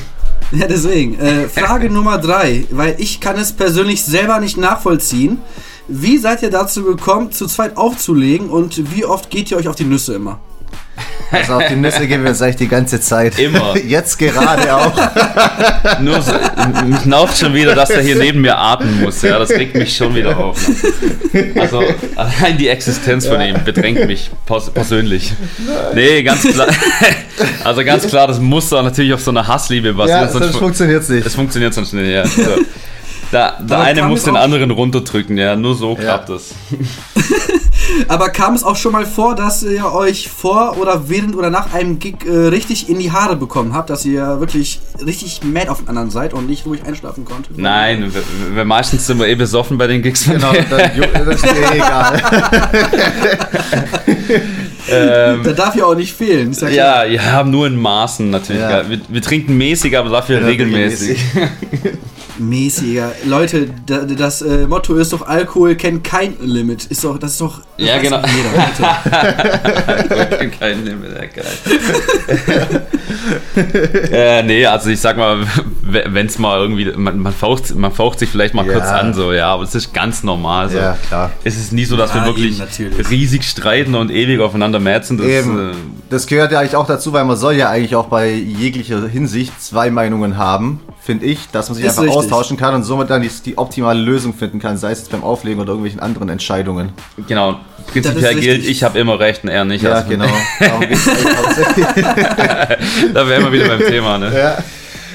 Ja, 0.53 0.67
deswegen. 0.67 1.17
Äh, 1.21 1.49
Frage 1.49 1.89
Nummer 1.91 2.19
drei, 2.19 2.65
weil 2.71 2.97
ich 2.99 3.21
kann 3.21 3.39
es 3.39 3.53
persönlich 3.53 4.05
selber 4.05 4.41
nicht 4.41 4.57
nachvollziehen. 4.57 5.39
Wie 5.87 6.19
seid 6.19 6.43
ihr 6.43 6.51
dazu 6.51 6.83
gekommen, 6.85 7.31
zu 7.31 7.47
zweit 7.47 7.77
aufzulegen 7.77 8.49
und 8.51 8.95
wie 8.95 9.05
oft 9.05 9.31
geht 9.31 9.51
ihr 9.53 9.57
euch 9.57 9.69
auf 9.69 9.77
die 9.77 9.85
Nüsse 9.85 10.15
immer? 10.15 10.41
Also 11.33 11.55
auf 11.55 11.63
die 11.69 11.77
Nüsse 11.77 12.09
gehen 12.09 12.23
wir 12.25 12.31
uns 12.31 12.43
eigentlich 12.43 12.57
die 12.57 12.69
ganze 12.69 13.01
Zeit. 13.01 13.39
Immer. 13.39 13.77
Jetzt 13.87 14.19
gerade 14.19 14.75
auch. 14.75 14.93
Nur 16.01 16.21
so, 16.23 16.33
mich 16.87 17.05
nervt 17.05 17.39
schon 17.39 17.55
wieder, 17.55 17.75
dass 17.77 17.91
er 17.91 18.03
hier 18.03 18.17
neben 18.17 18.41
mir 18.41 18.59
atmen 18.59 19.01
muss. 19.03 19.23
Ja, 19.23 19.39
das 19.39 19.51
regt 19.51 19.77
mich 19.77 19.97
schon 19.97 20.13
wieder 20.15 20.37
auf. 20.37 20.59
Also 21.59 21.85
allein 22.17 22.59
die 22.59 22.69
Existenz 22.69 23.27
von 23.29 23.41
ihm 23.41 23.63
bedrängt 23.65 24.07
mich 24.07 24.31
pers 24.45 24.71
persönlich. 24.71 25.33
Nee, 25.95 26.23
ganz 26.23 26.43
klar. 26.43 26.67
Also 27.65 27.85
ganz 27.85 28.07
klar, 28.07 28.27
das 28.27 28.39
muss 28.39 28.69
doch 28.69 28.83
natürlich 28.83 29.15
auf 29.15 29.23
so 29.23 29.31
einer 29.31 29.47
Hassliebe 29.47 29.95
basieren. 29.95 30.21
Ja, 30.23 30.29
sonst 30.29 30.53
fu- 30.53 30.59
funktioniert's 30.59 31.09
nicht. 31.09 31.25
Das 31.25 31.35
funktioniert 31.35 31.73
sonst 31.73 31.95
nicht, 31.95 32.09
ja. 32.11 32.27
So. 32.27 32.43
Da, 33.31 33.57
der 33.61 33.77
Aber 33.77 33.87
eine 33.87 34.03
muss 34.05 34.25
den 34.25 34.37
anderen 34.37 34.71
runterdrücken, 34.71 35.39
ja. 35.39 35.55
Nur 35.57 35.75
so 35.77 35.95
klappt 35.95 36.31
das. 36.31 36.55
Aber 38.09 38.29
kam 38.29 38.55
es 38.55 38.65
auch 38.65 38.77
schon 38.77 38.93
mal 38.93 39.07
vor, 39.07 39.35
dass 39.35 39.63
ihr 39.63 39.93
euch 39.93 40.29
vor 40.29 40.77
oder 40.79 41.09
während 41.09 41.37
oder 41.37 41.51
nach 41.51 41.73
einem 41.73 41.99
Gig 41.99 42.25
äh, 42.27 42.49
richtig 42.49 42.89
in 42.89 42.99
die 42.99 43.13
Haare 43.13 43.37
bekommen 43.37 43.75
habt, 43.75 43.91
dass 43.91 44.05
ihr 44.05 44.41
wirklich 44.41 44.81
richtig 45.05 45.41
mad 45.45 45.69
auf 45.69 45.79
den 45.79 45.89
anderen 45.89 46.11
seid 46.11 46.35
und 46.35 46.49
nicht 46.49 46.67
ruhig 46.67 46.85
einschlafen 46.85 47.25
konntet? 47.25 47.59
Nein, 47.59 48.13
wir, 48.13 48.57
wir 48.57 48.65
meistens 48.65 49.07
sind 49.07 49.19
wir 49.19 49.29
eh 49.29 49.35
besoffen 49.35 49.79
bei 49.79 49.87
den 49.87 50.03
Gigs. 50.03 50.25
Genau, 50.25 50.53
das 50.53 51.37
ist 51.37 51.55
mir 51.55 51.75
egal. 51.75 52.23
ähm, 54.89 55.41
Da 55.45 55.53
darf 55.53 55.75
ja 55.75 55.85
auch 55.85 55.95
nicht 55.95 56.15
fehlen. 56.15 56.51
Ist 56.51 56.63
ja, 56.63 56.69
Ja, 56.69 57.05
ja, 57.05 57.45
nur 57.45 57.67
in 57.67 57.77
Maßen 57.77 58.31
natürlich. 58.31 58.63
Ja. 58.63 58.83
Ja. 58.83 58.89
Wir, 58.89 59.01
wir 59.09 59.23
trinken 59.23 59.57
mäßig, 59.57 59.97
aber 59.97 60.11
dafür 60.11 60.41
Ja, 60.41 60.47
regelmäßig. 60.47 61.21
Mäßiger. 62.39 63.13
Leute, 63.25 63.69
da, 63.87 63.99
das 64.05 64.43
äh, 64.43 64.67
Motto 64.67 64.95
ist 64.97 65.13
doch, 65.13 65.27
Alkohol 65.27 65.75
kennt 65.75 66.05
kein 66.05 66.35
Limit. 66.41 66.85
Ist 66.87 67.05
doch, 67.05 67.19
das 67.19 67.33
ist 67.33 67.41
doch. 67.41 67.61
Das 67.77 67.87
Ja, 67.87 67.99
genau. 67.99 68.19
Jeder, 68.19 68.51
Leute. 68.57 70.51
Kein 70.59 70.85
Limit, 70.85 71.11
ja, 71.13 71.27
geil. 71.27 71.47
äh, 74.13 74.43
nee, 74.43 74.67
also 74.67 74.91
ich 74.91 75.01
sag 75.01 75.17
mal, 75.17 75.39
wenn 75.83 76.27
es 76.27 76.39
mal 76.39 76.59
irgendwie, 76.61 76.93
man, 76.97 77.19
man, 77.19 77.33
faucht, 77.33 77.75
man 77.75 77.93
faucht 77.93 78.19
sich 78.19 78.29
vielleicht 78.29 78.55
mal 78.55 78.67
Ja. 78.67 78.73
kurz 78.75 78.87
an, 78.87 79.15
so, 79.15 79.33
ja, 79.33 79.49
aber 79.53 79.63
es 79.65 79.75
ist 79.75 79.93
ganz 79.95 80.23
normal. 80.23 80.69
So. 80.71 80.79
Ja, 80.79 80.97
klar. 81.09 81.31
Es 81.45 81.57
ist 81.57 81.73
nie 81.73 81.85
so, 81.85 81.97
dass 81.97 82.11
Ja, 82.15 82.17
wir 82.17 82.27
wirklich 82.27 82.61
eben, 82.81 82.95
riesig 83.09 83.45
streiten 83.45 83.95
und 83.95 84.11
ewig 84.11 84.41
aufeinander 84.41 84.79
mätzen. 84.81 85.17
Das, 85.19 85.27
Eben. 85.27 85.71
äh, 85.71 85.75
Das 86.11 86.27
gehört 86.27 86.53
ja 86.53 86.61
eigentlich 86.61 86.77
auch 86.77 86.87
dazu, 86.87 87.13
weil 87.13 87.25
man 87.25 87.37
soll 87.37 87.55
ja 87.55 87.71
eigentlich 87.71 87.95
auch 87.97 88.07
bei 88.09 88.31
jeglicher 88.33 89.07
Hinsicht 89.09 89.61
zwei 89.63 89.91
Meinungen 89.91 90.37
haben, 90.37 90.81
finde 91.11 91.27
ich, 91.27 91.49
dass 91.51 91.69
man 91.69 91.75
sich 91.77 91.85
Ist 91.85 91.91
einfach 91.99 92.03
richtig. 92.05 92.19
austauschen 92.19 92.57
kann 92.57 92.73
und 92.75 92.85
somit 92.85 93.11
dann 93.11 93.21
die, 93.21 93.31
die 93.45 93.59
optimale 93.59 94.01
Lösung 94.01 94.33
finden 94.33 94.61
kann, 94.61 94.77
sei 94.77 94.93
es 94.93 95.01
jetzt 95.01 95.11
beim 95.11 95.25
Auflegen 95.25 95.59
oder 95.61 95.71
irgendwelchen 95.71 95.99
anderen 96.01 96.29
Entscheidungen. 96.29 96.93
genau, 97.27 97.59
prinzipiell 97.93 98.37
gilt, 98.37 98.65
ich 98.65 98.85
habe 98.85 98.97
immer 99.01 99.19
recht 99.19 99.43
und 99.43 99.51
er 99.51 99.65
nicht. 99.65 99.83
Ja, 99.83 99.95
Also, 99.95 100.09
genau. 100.09 100.27
Da 103.15 103.29
wären 103.29 103.43
wir 103.45 103.53
wieder 103.53 103.69
beim 103.69 103.81
Thema, 103.81 104.19
ne? 104.19 104.33
ja. 104.39 104.59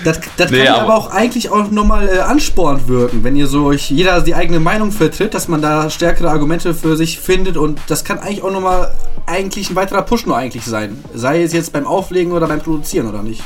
Das, 0.03 0.19
das 0.37 0.51
Nee, 0.51 0.65
kann 0.65 0.75
aber- 0.75 0.83
aber 0.83 0.95
auch 0.97 1.11
eigentlich 1.11 1.49
auch 1.49 1.71
nochmal 1.71 2.07
äh, 2.09 2.19
anspornend 2.19 2.87
wirken, 2.87 3.23
wenn 3.23 3.35
ihr 3.37 3.47
so 3.47 3.63
euch 3.65 3.89
jeder 3.89 4.21
die 4.21 4.35
eigene 4.35 4.59
Meinung 4.59 4.91
vertritt, 4.91 5.33
dass 5.33 5.47
man 5.47 5.61
da 5.61 5.89
stärkere 5.89 6.29
Argumente 6.29 6.73
für 6.75 6.95
sich 6.97 7.19
findet 7.19 7.57
und 7.57 7.79
das 7.87 8.03
kann 8.03 8.19
eigentlich 8.19 8.43
auch 8.43 8.51
nochmal 8.51 8.91
eigentlich 9.25 9.69
ein 9.71 9.75
weiterer 9.75 10.01
Push 10.03 10.25
nur 10.27 10.37
eigentlich 10.37 10.63
sein. 10.65 11.03
Sei 11.15 11.41
es 11.41 11.53
jetzt 11.53 11.71
beim 11.73 11.87
Auflegen 11.87 12.33
oder 12.33 12.47
beim 12.47 12.59
Produzieren 12.59 13.07
oder 13.07 13.23
nicht. 13.23 13.41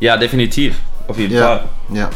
Ja, 0.00 0.16
definitiv. 0.18 0.74
Auf 1.08 1.18
jeden 1.18 1.38
Fall. 1.38 1.64
Ja. 1.92 1.96
ja. 1.96 2.10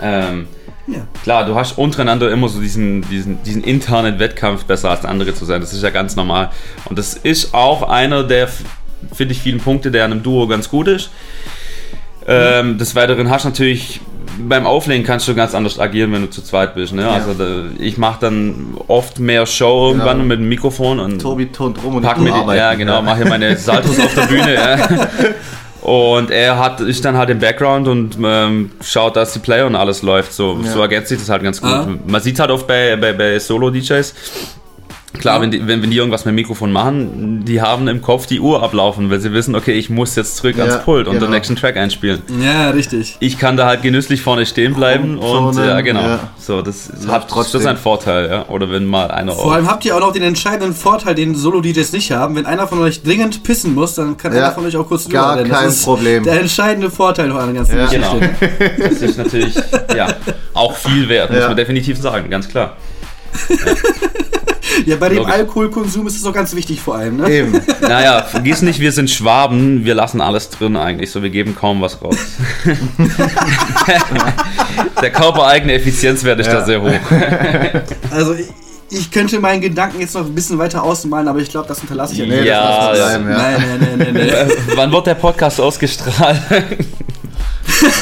Ähm, 0.00 0.46
Ja. 0.88 1.06
Klar, 1.22 1.46
du 1.46 1.54
hast 1.54 1.78
untereinander 1.78 2.30
immer 2.30 2.48
so 2.48 2.60
diesen, 2.60 3.02
diesen, 3.08 3.42
diesen 3.44 3.62
internen 3.62 4.18
Wettkampf, 4.18 4.64
besser 4.64 4.90
als 4.90 5.02
der 5.02 5.10
andere 5.10 5.32
zu 5.34 5.44
sein. 5.44 5.60
Das 5.60 5.72
ist 5.72 5.82
ja 5.82 5.90
ganz 5.90 6.16
normal. 6.16 6.50
Und 6.86 6.98
das 6.98 7.14
ist 7.14 7.54
auch 7.54 7.82
einer 7.88 8.24
der, 8.24 8.48
finde 9.14 9.32
ich, 9.32 9.40
vielen 9.40 9.60
Punkte, 9.60 9.90
der 9.92 10.04
an 10.04 10.12
einem 10.12 10.22
Duo 10.24 10.46
ganz 10.48 10.68
gut 10.68 10.88
ist. 10.88 11.10
Ähm, 12.26 12.78
des 12.78 12.94
Weiteren 12.94 13.30
hast 13.30 13.44
du 13.44 13.48
natürlich, 13.48 14.00
beim 14.48 14.64
Auflegen 14.66 15.04
kannst 15.04 15.26
du 15.28 15.34
ganz 15.34 15.54
anders 15.54 15.78
agieren, 15.80 16.12
wenn 16.12 16.22
du 16.22 16.30
zu 16.30 16.42
zweit 16.42 16.74
bist. 16.74 16.92
Ne? 16.92 17.08
Also 17.08 17.34
da, 17.34 17.64
ich 17.78 17.96
mache 17.98 18.18
dann 18.20 18.74
oft 18.88 19.18
mehr 19.18 19.44
Show 19.46 19.88
irgendwann 19.88 20.18
Genau. 20.18 20.28
mit 20.28 20.38
dem 20.40 20.48
Mikrofon 20.48 20.98
und 21.00 21.20
Tobi 21.20 21.46
turnt 21.46 21.82
rum 21.82 21.96
und 21.96 22.02
pack 22.02 22.16
ich 22.18 22.22
mit, 22.24 22.32
arbeiten. 22.32 22.58
ja 22.58 22.74
genau, 22.74 23.02
mache 23.02 23.18
hier 23.18 23.26
meine 23.28 23.56
Saltos 23.56 23.98
auf 23.98 24.14
der 24.14 24.22
Bühne. 24.26 24.54
Ja. 24.54 24.76
Und 25.82 26.30
er 26.30 26.58
hat, 26.58 26.80
ist 26.80 27.04
dann 27.04 27.16
halt 27.16 27.28
im 27.30 27.40
Background 27.40 27.88
und 27.88 28.16
ähm, 28.24 28.70
schaut, 28.82 29.16
dass 29.16 29.32
die 29.32 29.40
Player 29.40 29.66
und 29.66 29.74
alles 29.74 30.02
läuft. 30.02 30.32
So, 30.32 30.58
Ja. 30.62 30.70
so 30.70 30.80
ergänzt 30.80 31.08
sich 31.08 31.18
das 31.18 31.28
halt 31.28 31.42
ganz 31.42 31.60
gut. 31.60 31.70
Ah. 31.70 31.88
Man 32.06 32.20
sieht 32.20 32.38
halt 32.38 32.50
oft 32.52 32.66
bei, 32.68 32.94
bei, 32.96 33.12
bei 33.12 33.38
Solo-DJs, 33.38 34.14
klar, 35.18 35.40
wenn, 35.40 35.50
die, 35.50 35.66
wenn, 35.66 35.82
wenn 35.82 35.90
die 35.90 35.96
irgendwas 35.96 36.24
mit 36.24 36.32
dem 36.32 36.36
Mikrofon 36.36 36.72
machen, 36.72 37.44
die 37.44 37.60
haben 37.60 37.86
im 37.88 38.00
Kopf 38.02 38.26
die 38.26 38.40
Uhr 38.40 38.62
ablaufen, 38.62 39.10
weil 39.10 39.20
sie 39.20 39.32
wissen, 39.32 39.54
okay, 39.54 39.72
ich 39.72 39.90
muss 39.90 40.16
jetzt 40.16 40.36
zurück 40.36 40.56
Ja, 40.56 40.64
ans 40.64 40.82
Pult 40.84 41.06
und 41.06 41.14
genau. 41.14 41.26
den 41.26 41.32
nächsten 41.32 41.54
Track 41.56 41.76
einspielen. 41.76 42.22
Ja, 42.42 42.70
richtig. 42.70 43.16
Ich 43.20 43.38
kann 43.38 43.56
da 43.56 43.66
halt 43.66 43.82
genüsslich 43.82 44.22
vorne 44.22 44.46
stehen 44.46 44.74
bleiben 44.74 45.18
und 45.18 45.22
Vorne, 45.54 45.66
ja, 45.66 45.80
genau. 45.80 46.00
ja. 46.02 46.20
So, 46.38 46.62
das 46.62 46.90
hat 47.08 47.28
trotzdem. 47.28 47.60
das 47.60 47.62
ist 47.62 47.66
ein 47.66 47.76
Vorteil, 47.76 48.28
ja. 48.30 48.46
Oder 48.48 48.70
wenn 48.70 48.84
mal 48.86 49.10
einer 49.10 49.32
Vor 49.32 49.52
allem 49.54 49.68
habt 49.68 49.84
ihr 49.84 49.94
auch 49.96 50.00
noch 50.00 50.12
den 50.12 50.22
entscheidenden 50.22 50.74
Vorteil, 50.74 51.14
den 51.14 51.34
Solo-DJs 51.34 51.92
nicht 51.92 52.10
haben. 52.12 52.34
Wenn 52.36 52.46
einer 52.46 52.66
von 52.66 52.80
euch 52.80 53.02
dringend 53.02 53.42
pissen 53.42 53.74
muss, 53.74 53.94
dann 53.94 54.16
kann 54.16 54.32
Ja, 54.34 54.46
einer 54.46 54.54
von 54.54 54.64
euch 54.66 54.76
auch 54.76 54.88
kurz 54.88 55.08
gar 55.08 55.36
rennen. 55.36 55.50
kein 55.50 55.64
das 55.66 55.76
ist 55.76 55.84
Problem. 55.84 56.24
Der 56.24 56.40
entscheidende 56.40 56.90
Vorteil 56.90 57.30
von 57.30 57.40
einer 57.40 57.52
ganzen 57.52 57.76
Ja. 57.76 57.84
Geschichte. 57.86 58.30
Genau. 58.40 58.88
Das 58.90 59.02
ist 59.02 59.18
natürlich 59.18 59.54
ja, 59.96 60.08
auch 60.54 60.74
viel 60.74 61.08
wert, 61.08 61.30
muss 61.30 61.40
man 61.40 61.56
definitiv 61.56 61.98
sagen, 61.98 62.30
ganz 62.30 62.48
klar. 62.48 62.76
Ja, 63.48 63.56
bei 64.98 65.08
dem. 65.08 65.24
Alkoholkonsum 65.24 66.06
ist 66.06 66.16
es 66.16 66.24
auch 66.24 66.32
ganz 66.32 66.54
wichtig 66.54 66.80
vor 66.80 66.96
allem. 66.96 67.16
Ne? 67.18 67.30
Eben. 67.30 67.60
Naja, 67.82 68.22
vergiss 68.22 68.62
nicht, 68.62 68.78
wir 68.80 68.92
sind 68.92 69.10
Schwaben, 69.10 69.84
wir 69.84 69.94
lassen 69.94 70.20
alles 70.20 70.48
drin 70.50 70.76
eigentlich, 70.76 71.10
so 71.10 71.22
wir 71.22 71.30
geben 71.30 71.54
kaum 71.58 71.80
was 71.82 72.00
raus. 72.02 72.16
Der 75.02 75.10
körpereigene 75.10 75.74
Effizienzwert 75.74 76.40
ist 76.40 76.46
da 76.48 76.58
Ja. 76.60 76.64
sehr 76.64 76.82
hoch. 76.82 76.90
Also 78.10 78.34
ich, 78.34 78.46
ich 78.90 79.10
könnte 79.10 79.40
meinen 79.40 79.60
Gedanken 79.60 80.00
jetzt 80.00 80.14
noch 80.14 80.24
ein 80.24 80.34
bisschen 80.34 80.58
weiter 80.58 80.82
ausmalen, 80.82 81.26
aber 81.28 81.38
ich 81.40 81.50
glaube, 81.50 81.66
das 81.68 81.80
hinterlasse 81.80 82.12
ich 82.12 82.18
ja 82.20 82.26
Nee, 82.26 82.36
nicht. 82.36 82.44
Ja, 82.46 82.90
das 82.90 82.98
ja. 82.98 83.18
bleiben, 83.18 83.30
ja. 83.30 83.36
Nein, 83.38 83.54
nein, 83.80 83.98
nein, 83.98 84.14
nein, 84.14 84.26
nein. 84.26 84.50
Wann 84.76 84.92
wird 84.92 85.06
der 85.06 85.14
Podcast 85.14 85.60
ausgestrahlt? 85.60 86.40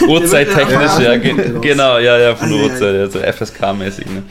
Uhrzeittechnisch, 0.07 0.93
Ja, 0.99 1.01
ja, 1.01 1.13
ja. 1.15 1.59
genau, 1.61 1.99
ja, 1.99 2.19
ja, 2.19 2.35
von 2.37 2.51
der 2.51 2.59
Ah, 2.59 2.63
ja, 2.63 2.67
Uhrzeit, 2.73 2.95
ja, 2.95 3.09
so 3.09 3.19
FSK-mäßig, 3.21 4.07
ne? 4.11 4.23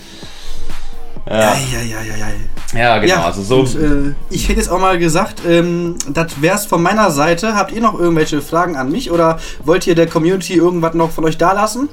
Ja, 1.30 1.36
Ja, 1.38 1.82
ja, 1.82 1.82
ja, 1.82 2.16
ja, 2.16 2.28
ja. 2.74 2.98
genau, 3.00 3.14
ja, 3.14 3.26
also 3.26 3.44
so. 3.44 3.60
Und, 3.60 3.76
äh, 3.76 4.16
ich 4.30 4.50
hätte 4.50 4.60
jetzt 4.60 4.70
auch 4.70 4.80
mal 4.80 4.98
gesagt, 4.98 5.42
ähm, 5.48 5.96
das 6.12 6.42
wär's 6.42 6.66
von 6.66 6.82
meiner 6.82 7.12
Seite. 7.12 7.56
Habt 7.56 7.72
ihr 7.72 7.82
noch 7.82 8.00
irgendwelche 8.00 8.42
Fragen 8.42 8.76
an 8.76 8.92
mich 8.92 9.12
oder 9.12 9.40
wollt 9.64 9.86
ihr 9.86 9.96
der 9.96 10.08
Community 10.08 10.56
irgendwas 10.56 10.96
noch 10.96 11.12
von 11.12 11.26
euch 11.26 11.38
da 11.38 11.52
lassen? 11.54 11.90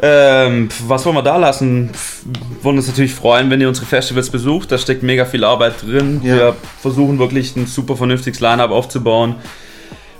Ähm, 0.00 0.68
was 0.86 1.04
wollen 1.04 1.16
wir 1.16 1.22
da 1.22 1.36
lassen? 1.36 1.90
Wollen 2.62 2.76
uns 2.76 2.86
natürlich 2.86 3.14
freuen, 3.14 3.50
wenn 3.50 3.60
ihr 3.60 3.68
unsere 3.68 3.86
Festivals 3.86 4.30
besucht. 4.30 4.70
Da 4.70 4.78
steckt 4.78 5.02
mega 5.02 5.24
viel 5.24 5.44
Arbeit 5.44 5.82
drin. 5.82 6.20
Ja. 6.22 6.36
Wir 6.36 6.56
versuchen 6.80 7.18
wirklich 7.18 7.56
ein 7.56 7.66
super 7.66 7.96
vernünftiges 7.96 8.40
Line-Up 8.40 8.70
aufzubauen. 8.70 9.34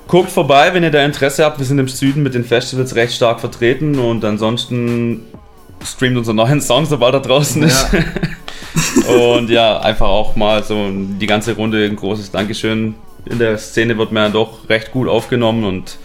Guckt 0.09 0.31
vorbei, 0.31 0.75
wenn 0.75 0.83
ihr 0.83 0.91
da 0.91 1.05
Interesse 1.05 1.45
habt. 1.45 1.59
Wir 1.59 1.67
sind 1.67 1.79
im 1.79 1.89
Süden 1.89 2.23
mit 2.23 2.35
den 2.35 2.45
Festivals 2.45 2.95
recht 2.95 3.15
stark 3.15 3.41
vertreten 3.41 3.99
und 3.99 4.25
ansonsten 4.25 5.21
streamt 5.85 6.17
unseren 6.17 6.37
neuen 6.37 6.61
Song, 6.61 6.87
sobald 6.87 7.15
er 7.15 7.21
draußen 7.21 7.63
ist. 7.63 7.87
und 9.37 9.51
ja, 9.51 9.81
einfach 9.81 10.09
auch 10.09 10.37
mal 10.37 10.63
so 10.63 10.89
die 10.91 11.27
ganze 11.27 11.55
Runde 11.55 11.85
ein 11.85 11.97
großes 11.97 12.31
Dankeschön. 12.31 12.95
In 13.25 13.39
der 13.39 13.59
Szene 13.59 13.97
wird 13.99 14.13
man 14.13 14.25
ja 14.25 14.29
doch 14.31 14.69
recht 14.69 14.91
gut 14.93 15.09
aufgenommen 15.09 15.65
und 15.65 15.99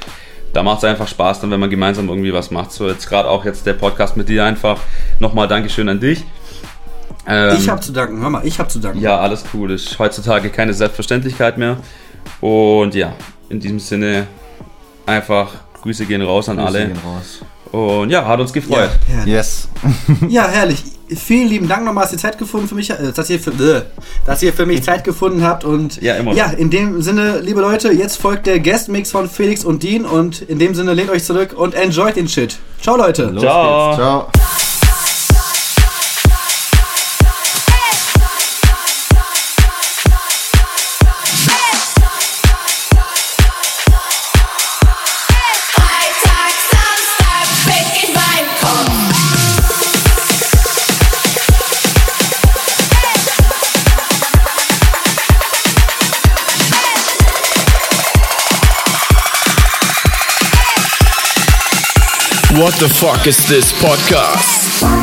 da 0.54 0.62
macht 0.62 0.80
es 0.80 0.84
einfach 0.84 1.08
Spaß, 1.08 1.42
dann, 1.42 1.52
wenn 1.52 1.60
man 1.60 1.70
gemeinsam 1.70 2.08
irgendwie 2.10 2.34
was 2.34 2.52
macht. 2.52 2.72
So 2.72 2.88
jetzt 2.88 3.08
gerade 3.10 3.30
auch 3.30 3.44
jetzt 3.44 3.66
der 3.66 3.74
Podcast 3.74 4.16
mit 4.16 4.30
dir 4.30 4.46
einfach. 4.46 4.80
Nochmal 5.20 5.48
Dankeschön 5.48 5.90
an 5.90 6.00
dich. 6.00 6.24
Ähm, 7.26 7.58
ich 7.58 7.70
hab 7.70 7.84
zu 7.84 7.92
danken, 7.92 8.22
hör 8.22 8.30
mal, 8.30 8.46
ich 8.46 8.60
hab 8.60 8.70
zu 8.70 8.80
danken. 8.80 9.00
ja, 9.00 9.18
alles 9.18 9.44
cool. 9.54 9.72
Ist 9.72 9.98
heutzutage 9.98 10.50
keine 10.50 10.74
Selbstverständlichkeit 10.74 11.58
mehr. 11.58 11.78
Und 12.40 12.94
ja, 12.94 13.14
in 13.50 13.60
diesem 13.60 13.80
Sinne 13.80 14.28
einfach 15.06 15.50
Grüße 15.82 16.06
gehen 16.06 16.22
raus 16.22 16.50
an 16.50 16.58
Grüße 16.58 16.68
alle. 16.68 16.88
gehen 16.88 17.00
raus. 17.04 17.42
Und 17.74 18.12
ja, 18.12 18.24
hat 18.28 18.40
uns 18.40 18.54
gefreut. 18.54 18.90
Ja, 19.10 19.16
herrlich. 19.16 19.34
Yes. 19.34 19.68
Ja, 20.30 20.48
herrlich. 20.48 20.84
Vielen 21.18 21.48
lieben 21.50 21.68
Dank 21.68 21.84
nochmal, 21.86 22.04
dass 22.04 22.14
ihr 22.14 22.20
Zeit 22.20 22.38
gefunden 22.38 22.68
für 22.68 22.76
mich, 22.76 22.90
äh, 22.92 23.12
dass 23.16 23.30
ihr 23.30 23.40
für, 23.40 23.50
äh, 23.52 23.82
dass 24.26 24.42
ihr 24.44 24.54
für 24.54 24.66
mich 24.68 24.84
Zeit 24.84 25.04
gefunden 25.04 25.44
habt 25.44 25.64
und 25.64 26.02
Ja, 26.02 26.16
immer. 26.16 26.34
ja, 26.34 26.46
in 26.46 26.70
dem 26.70 27.02
Sinne, 27.02 27.40
liebe 27.40 27.62
Leute, 27.62 27.92
jetzt 27.92 28.18
folgt 28.22 28.46
der 28.46 28.60
Guest 28.60 28.90
Mix 28.90 29.12
von 29.12 29.28
Felix 29.30 29.66
und 29.66 29.82
Dean 29.84 30.06
und 30.06 30.42
in 30.44 30.60
dem 30.60 30.76
Sinne 30.76 30.94
lehnt 30.94 31.10
euch 31.10 31.24
zurück 31.24 31.54
und 31.58 31.74
enjoyt 31.74 32.16
den 32.16 32.28
Shit. 32.28 32.58
Ciao 32.82 32.96
Leute. 32.96 33.24
Los 33.26 33.42
Ciao. 33.42 33.88
geht's. 33.90 33.98
Ciao. 33.98 34.63
What 62.56 62.76
the 62.76 62.88
fuck 62.88 63.26
is 63.26 63.48
this 63.50 63.72
podcast? 63.72 65.03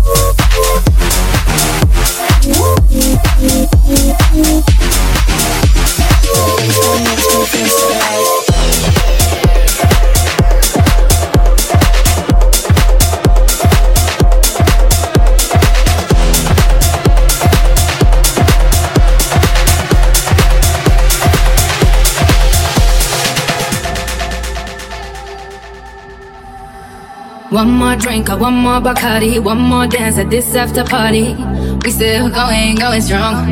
One 27.51 27.71
more 27.71 27.97
drink 27.97 28.29
or 28.29 28.37
one 28.37 28.53
more 28.53 28.79
Bacardi, 28.79 29.37
one 29.43 29.59
more 29.59 29.85
dance 29.85 30.17
at 30.17 30.29
this 30.29 30.55
after 30.55 30.85
party. 30.85 31.35
We 31.83 31.91
still 31.91 32.29
going, 32.29 32.75
going 32.75 33.01
strong. 33.01 33.43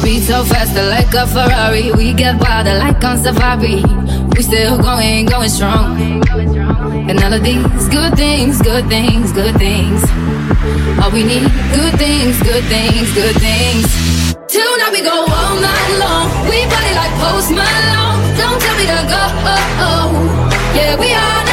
Speed 0.00 0.22
so 0.22 0.42
faster 0.44 0.82
like 0.88 1.12
a 1.12 1.26
Ferrari. 1.26 1.92
We 1.92 2.14
get 2.14 2.40
wilder 2.40 2.78
like 2.78 3.04
on 3.04 3.18
safari. 3.18 3.84
We 4.34 4.42
still 4.42 4.78
going, 4.80 5.26
going 5.26 5.50
strong. 5.50 6.00
And 7.10 7.22
all 7.22 7.34
of 7.34 7.42
these 7.42 7.88
good 7.90 8.16
things, 8.16 8.62
good 8.62 8.88
things, 8.88 9.32
good 9.32 9.54
things. 9.56 10.00
All 11.04 11.10
we 11.10 11.24
need, 11.24 11.44
good 11.76 11.92
things, 12.00 12.40
good 12.40 12.64
things, 12.72 13.12
good 13.12 13.36
things. 13.36 13.84
Tonight 14.48 14.92
we 14.92 15.02
go 15.02 15.28
all 15.28 15.60
night 15.60 15.92
long. 16.00 16.48
We 16.48 16.64
party 16.72 16.92
like 16.96 17.12
Post 17.20 17.50
Malone. 17.50 18.16
Don't 18.40 18.58
tell 18.64 18.76
me 18.80 18.86
to 18.88 19.00
go. 19.12 19.20
Yeah, 20.72 20.96
we 20.98 21.12
are 21.12 21.49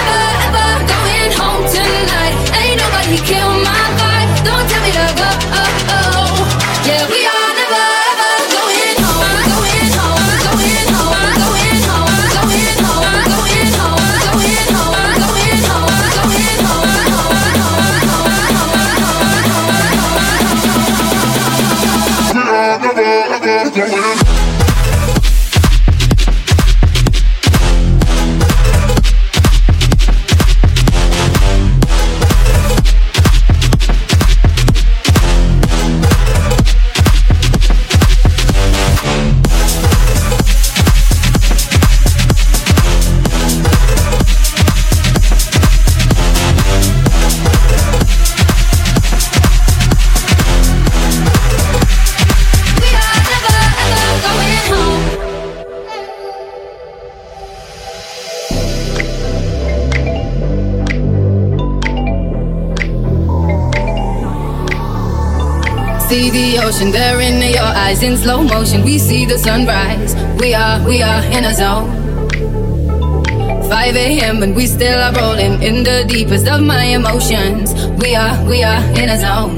See 66.78 66.84
the 66.84 66.90
ocean 66.90 67.02
there 67.02 67.22
in 67.22 67.54
your 67.54 67.64
eyes 67.64 68.04
in 68.04 68.18
slow 68.18 68.44
motion. 68.44 68.84
We 68.84 69.00
see 69.00 69.26
the 69.26 69.40
sunrise. 69.40 70.14
We 70.40 70.54
are, 70.54 70.78
we 70.88 71.02
are 71.02 71.24
in 71.24 71.46
a 71.46 71.54
zone. 71.54 71.90
5 73.68 73.96
a.m. 73.96 74.44
and 74.44 74.56
we 74.56 74.68
still 74.68 75.02
are 75.02 75.14
rolling 75.14 75.64
in 75.64 75.84
the 75.84 76.06
deepest 76.08 76.48
of 76.48 76.62
my 76.62 76.84
emotions. 76.84 77.74
We 78.00 78.16
are, 78.16 78.38
we 78.46 78.64
are 78.64 78.84
in 78.94 79.10
a 79.10 79.18
zone. 79.18 79.58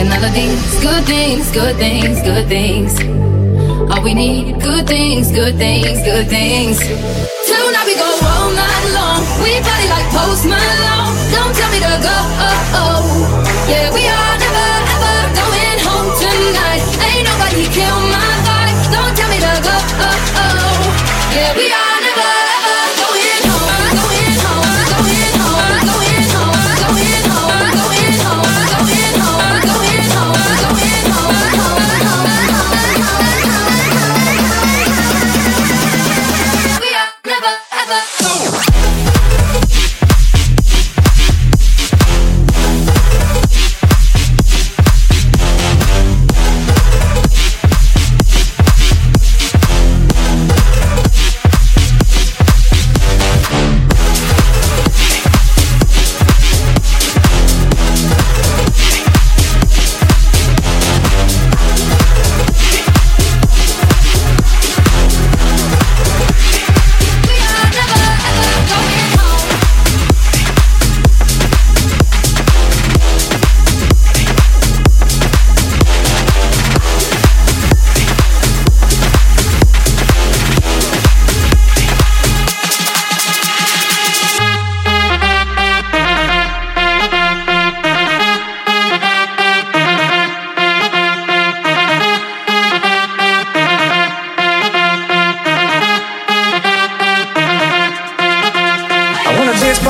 And 0.00 0.10
all 0.10 0.32
these 0.34 0.80
good 0.82 1.04
things, 1.04 1.52
good 1.52 1.76
things, 1.76 2.20
good 2.22 2.48
things. 2.48 2.98
All 3.92 4.02
we 4.02 4.14
need, 4.14 4.60
good 4.60 4.88
things, 4.88 5.30
good 5.30 5.56
things, 5.56 6.02
good 6.02 6.26
things. 6.26 6.80
Tonight 6.80 7.86
we 7.86 7.94
go 7.94 8.10
all 8.26 8.50
night 8.50 8.86
long. 8.90 9.22
We 9.44 9.60
party 9.62 9.86
like 9.86 10.08
Post 10.10 10.46
Malone. 10.46 11.14
Don't 11.30 11.54
tell 11.54 11.70
me 11.70 11.78
to 11.78 11.94
go. 12.02 12.16
Yeah, 13.70 13.94
we 13.94 14.08
are 14.08 14.41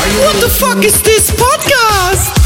What 0.00 0.40
the 0.40 0.48
fuck 0.48 0.82
is 0.84 1.02
this 1.02 1.30
podcast? 1.30 2.39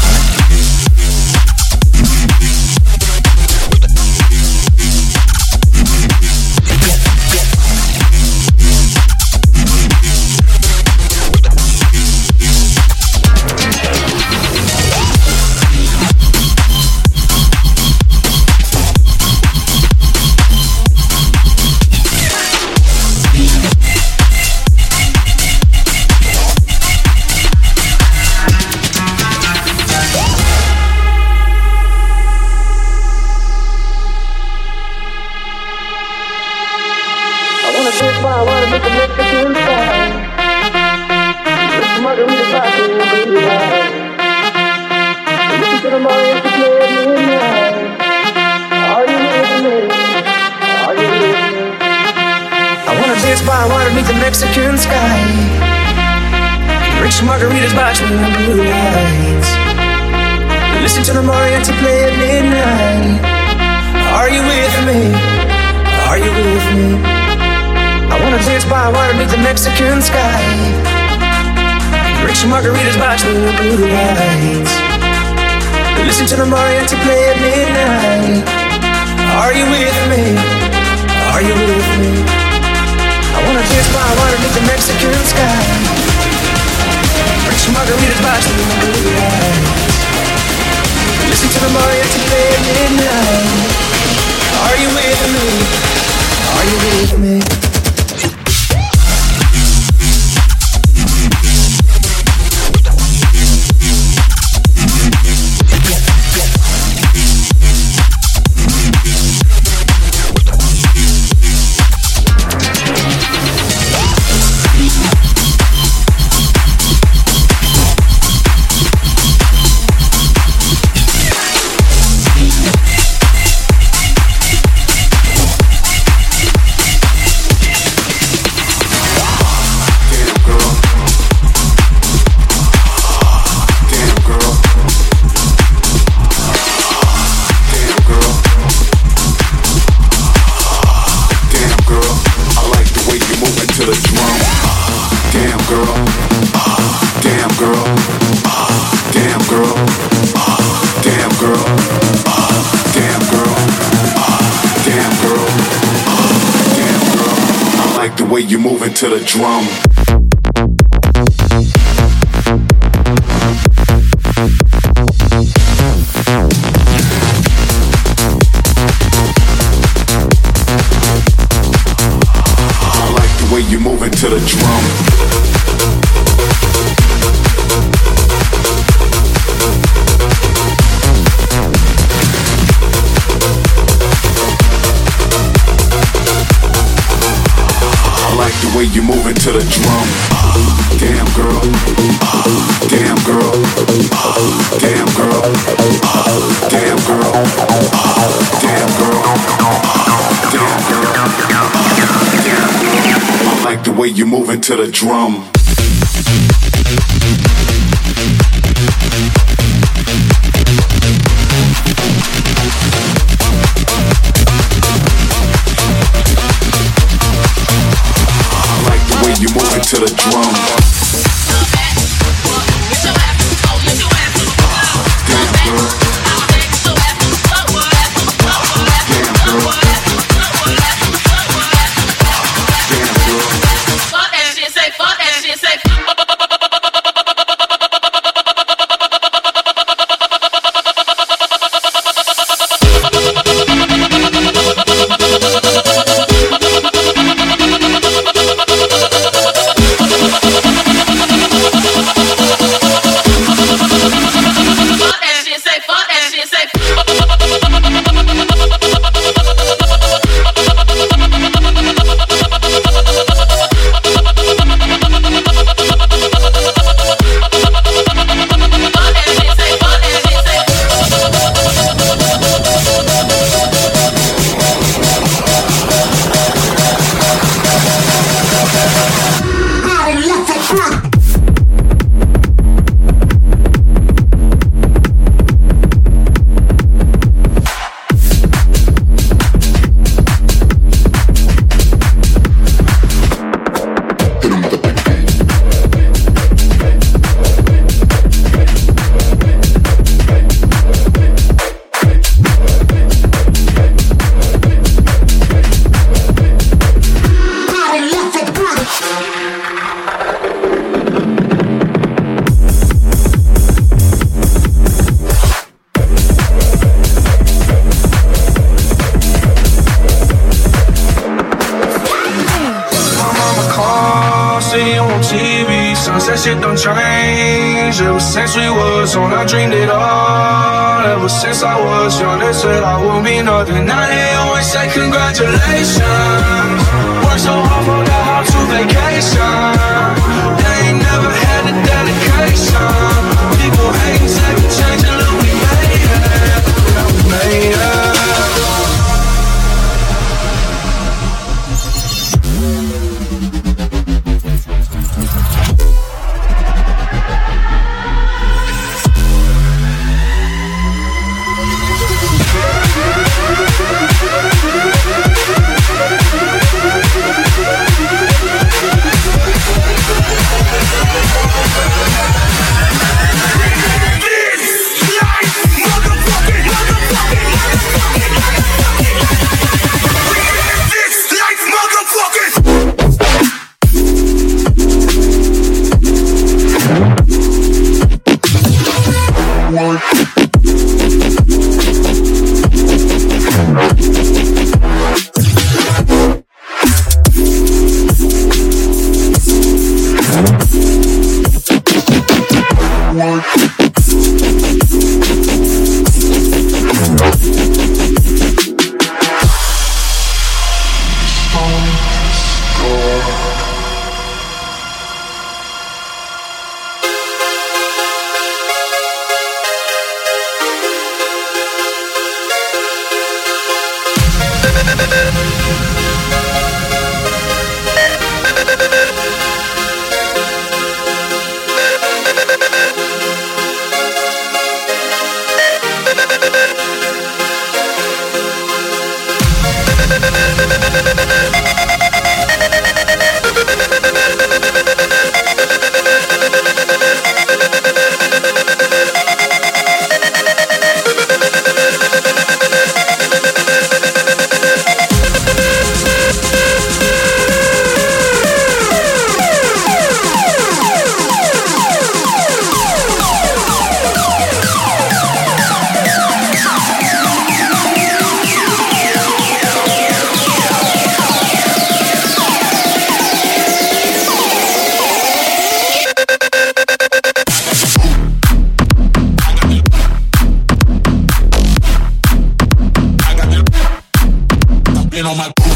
Let 485.15 485.55
me 485.59 485.74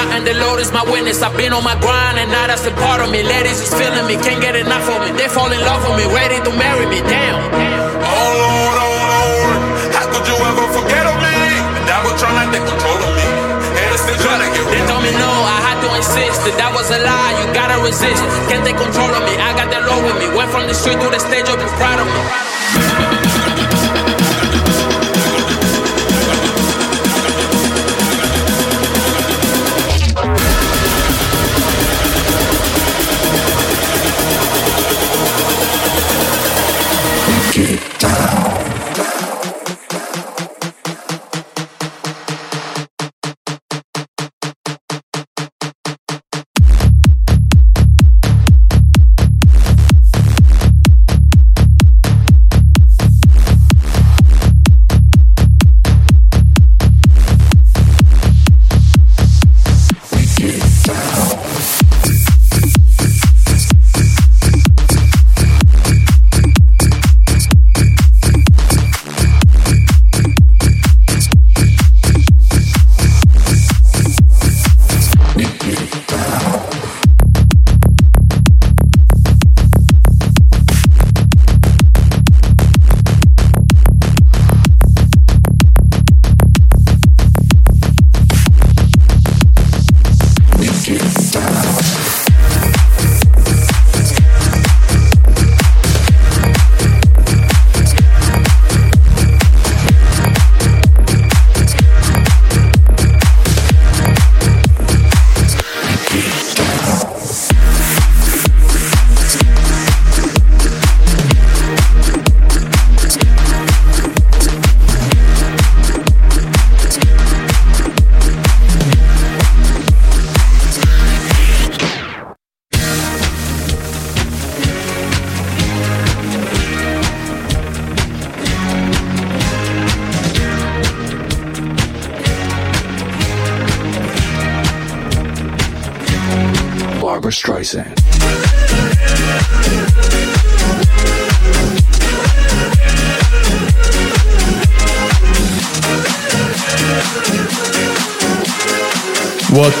I 0.00 0.08
rid 0.08 0.24
come 0.24 0.24
of 0.24 0.24
from 0.24 0.24
me. 0.24 0.24
nothing, 0.24 0.24
the 0.24 0.36
Lord 0.40 0.58
is 0.60 0.72
my 0.72 0.84
witness. 0.88 1.20
I've 1.20 1.36
been 1.36 1.52
on 1.52 1.64
my 1.64 1.76
grind, 1.76 2.16
and 2.18 2.30
now 2.32 2.46
that's 2.46 2.64
a 2.64 2.72
part 2.72 3.00
of 3.04 3.10
me. 3.12 3.22
Ladies 3.22 3.60
is 3.60 3.72
feeling 3.74 4.06
me, 4.08 4.16
can't 4.16 4.40
get 4.40 4.56
enough 4.56 4.88
of 4.88 5.04
me. 5.04 5.12
They 5.12 5.28
fall 5.28 5.52
in 5.52 5.60
love 5.60 5.84
with 5.84 5.96
me, 6.00 6.06
ready 6.08 6.40
to 6.40 6.52
marry 6.56 6.86
me. 6.88 7.04
Damn. 7.04 7.36
Oh 7.36 8.32
Lord, 8.40 8.76
oh 8.80 8.96
Lord, 9.12 9.60
how 9.92 10.06
could 10.08 10.24
you 10.24 10.36
ever 10.40 10.66
forget 10.72 11.04
of 11.04 11.16
me? 11.20 11.36
The 11.76 11.82
devil 11.84 12.12
trying 12.16 12.38
to 12.40 12.46
take 12.48 12.64
control 12.64 12.96
of 12.96 13.12
me, 13.12 13.28
and 13.76 13.88
it's 13.92 14.02
still 14.04 14.20
trying 14.24 14.40
to 14.40 14.48
get 14.56 14.64
rid 14.72 14.80
of 14.80 14.88
told 14.88 15.02
me 15.04 15.12
no, 15.20 15.28
I 15.28 15.58
had 15.68 15.78
to 15.84 15.88
insist 16.00 16.48
that 16.48 16.56
that 16.56 16.72
was 16.72 16.88
a 16.88 17.00
lie. 17.04 17.32
You 17.36 17.46
gotta 17.52 17.76
resist. 17.84 18.24
Can't 18.48 18.64
take 18.64 18.80
control 18.80 19.12
of 19.12 19.22
me. 19.28 19.36
I 19.36 19.52
got 19.52 19.68
the 19.68 19.84
Lord 19.84 20.02
with 20.08 20.16
me. 20.16 20.26
Went 20.32 20.48
from 20.48 20.64
the 20.64 20.74
street 20.74 20.96
to 20.96 21.08
the 21.12 21.20
stage, 21.20 21.44
I'll 21.44 21.60
be 21.60 21.68
proud 21.76 22.00
of 22.00 22.08
me. 22.08 23.19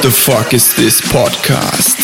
The 0.02 0.10
fuck 0.10 0.54
is 0.54 0.74
this 0.76 1.02
podcast? 1.02 1.99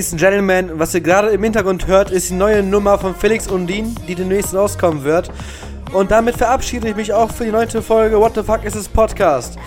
Ladies 0.00 0.12
and 0.12 0.20
Gentlemen, 0.22 0.78
was 0.78 0.94
ihr 0.94 1.02
gerade 1.02 1.28
im 1.28 1.42
Hintergrund 1.42 1.86
hört, 1.86 2.10
ist 2.10 2.30
die 2.30 2.34
neue 2.34 2.62
Nummer 2.62 2.96
von 2.96 3.14
Felix 3.14 3.46
Undin, 3.46 3.94
die 4.08 4.14
demnächst 4.14 4.54
rauskommen 4.54 5.04
wird. 5.04 5.30
Und 5.92 6.10
damit 6.10 6.36
verabschiede 6.36 6.88
ich 6.88 6.96
mich 6.96 7.12
auch 7.12 7.30
für 7.30 7.44
die 7.44 7.50
neunte 7.50 7.82
Folge 7.82 8.18
What 8.18 8.34
the 8.34 8.42
Fuck 8.42 8.64
is 8.64 8.72
this 8.72 8.88
Podcast. 8.88 9.58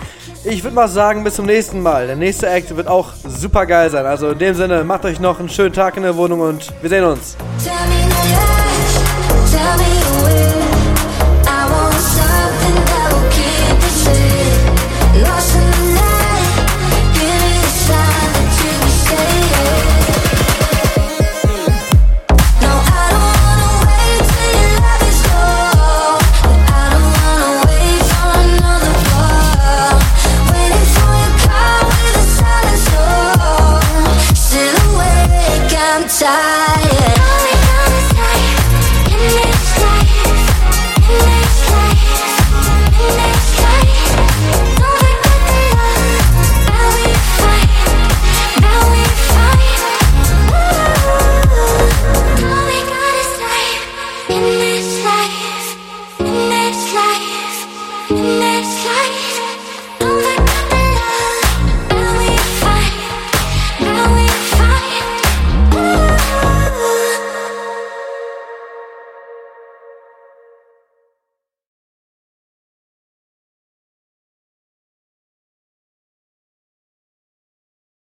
Ich 0.42 0.64
würde 0.64 0.74
mal 0.74 0.88
sagen, 0.88 1.22
bis 1.22 1.36
zum 1.36 1.46
nächsten 1.46 1.80
Mal. 1.80 2.08
Der 2.08 2.16
nächste 2.16 2.48
Act 2.48 2.76
wird 2.76 2.88
auch 2.88 3.10
super 3.28 3.64
geil 3.64 3.90
sein. 3.90 4.06
Also 4.06 4.30
in 4.30 4.40
dem 4.40 4.56
Sinne, 4.56 4.82
macht 4.82 5.04
euch 5.04 5.20
noch 5.20 5.38
einen 5.38 5.48
schönen 5.48 5.72
Tag 5.72 5.96
in 5.96 6.02
der 6.02 6.16
Wohnung 6.16 6.40
und 6.40 6.66
wir 6.82 6.90
sehen 6.90 7.04
uns. 7.04 7.36
Tell 7.62 7.72
me 9.76 10.03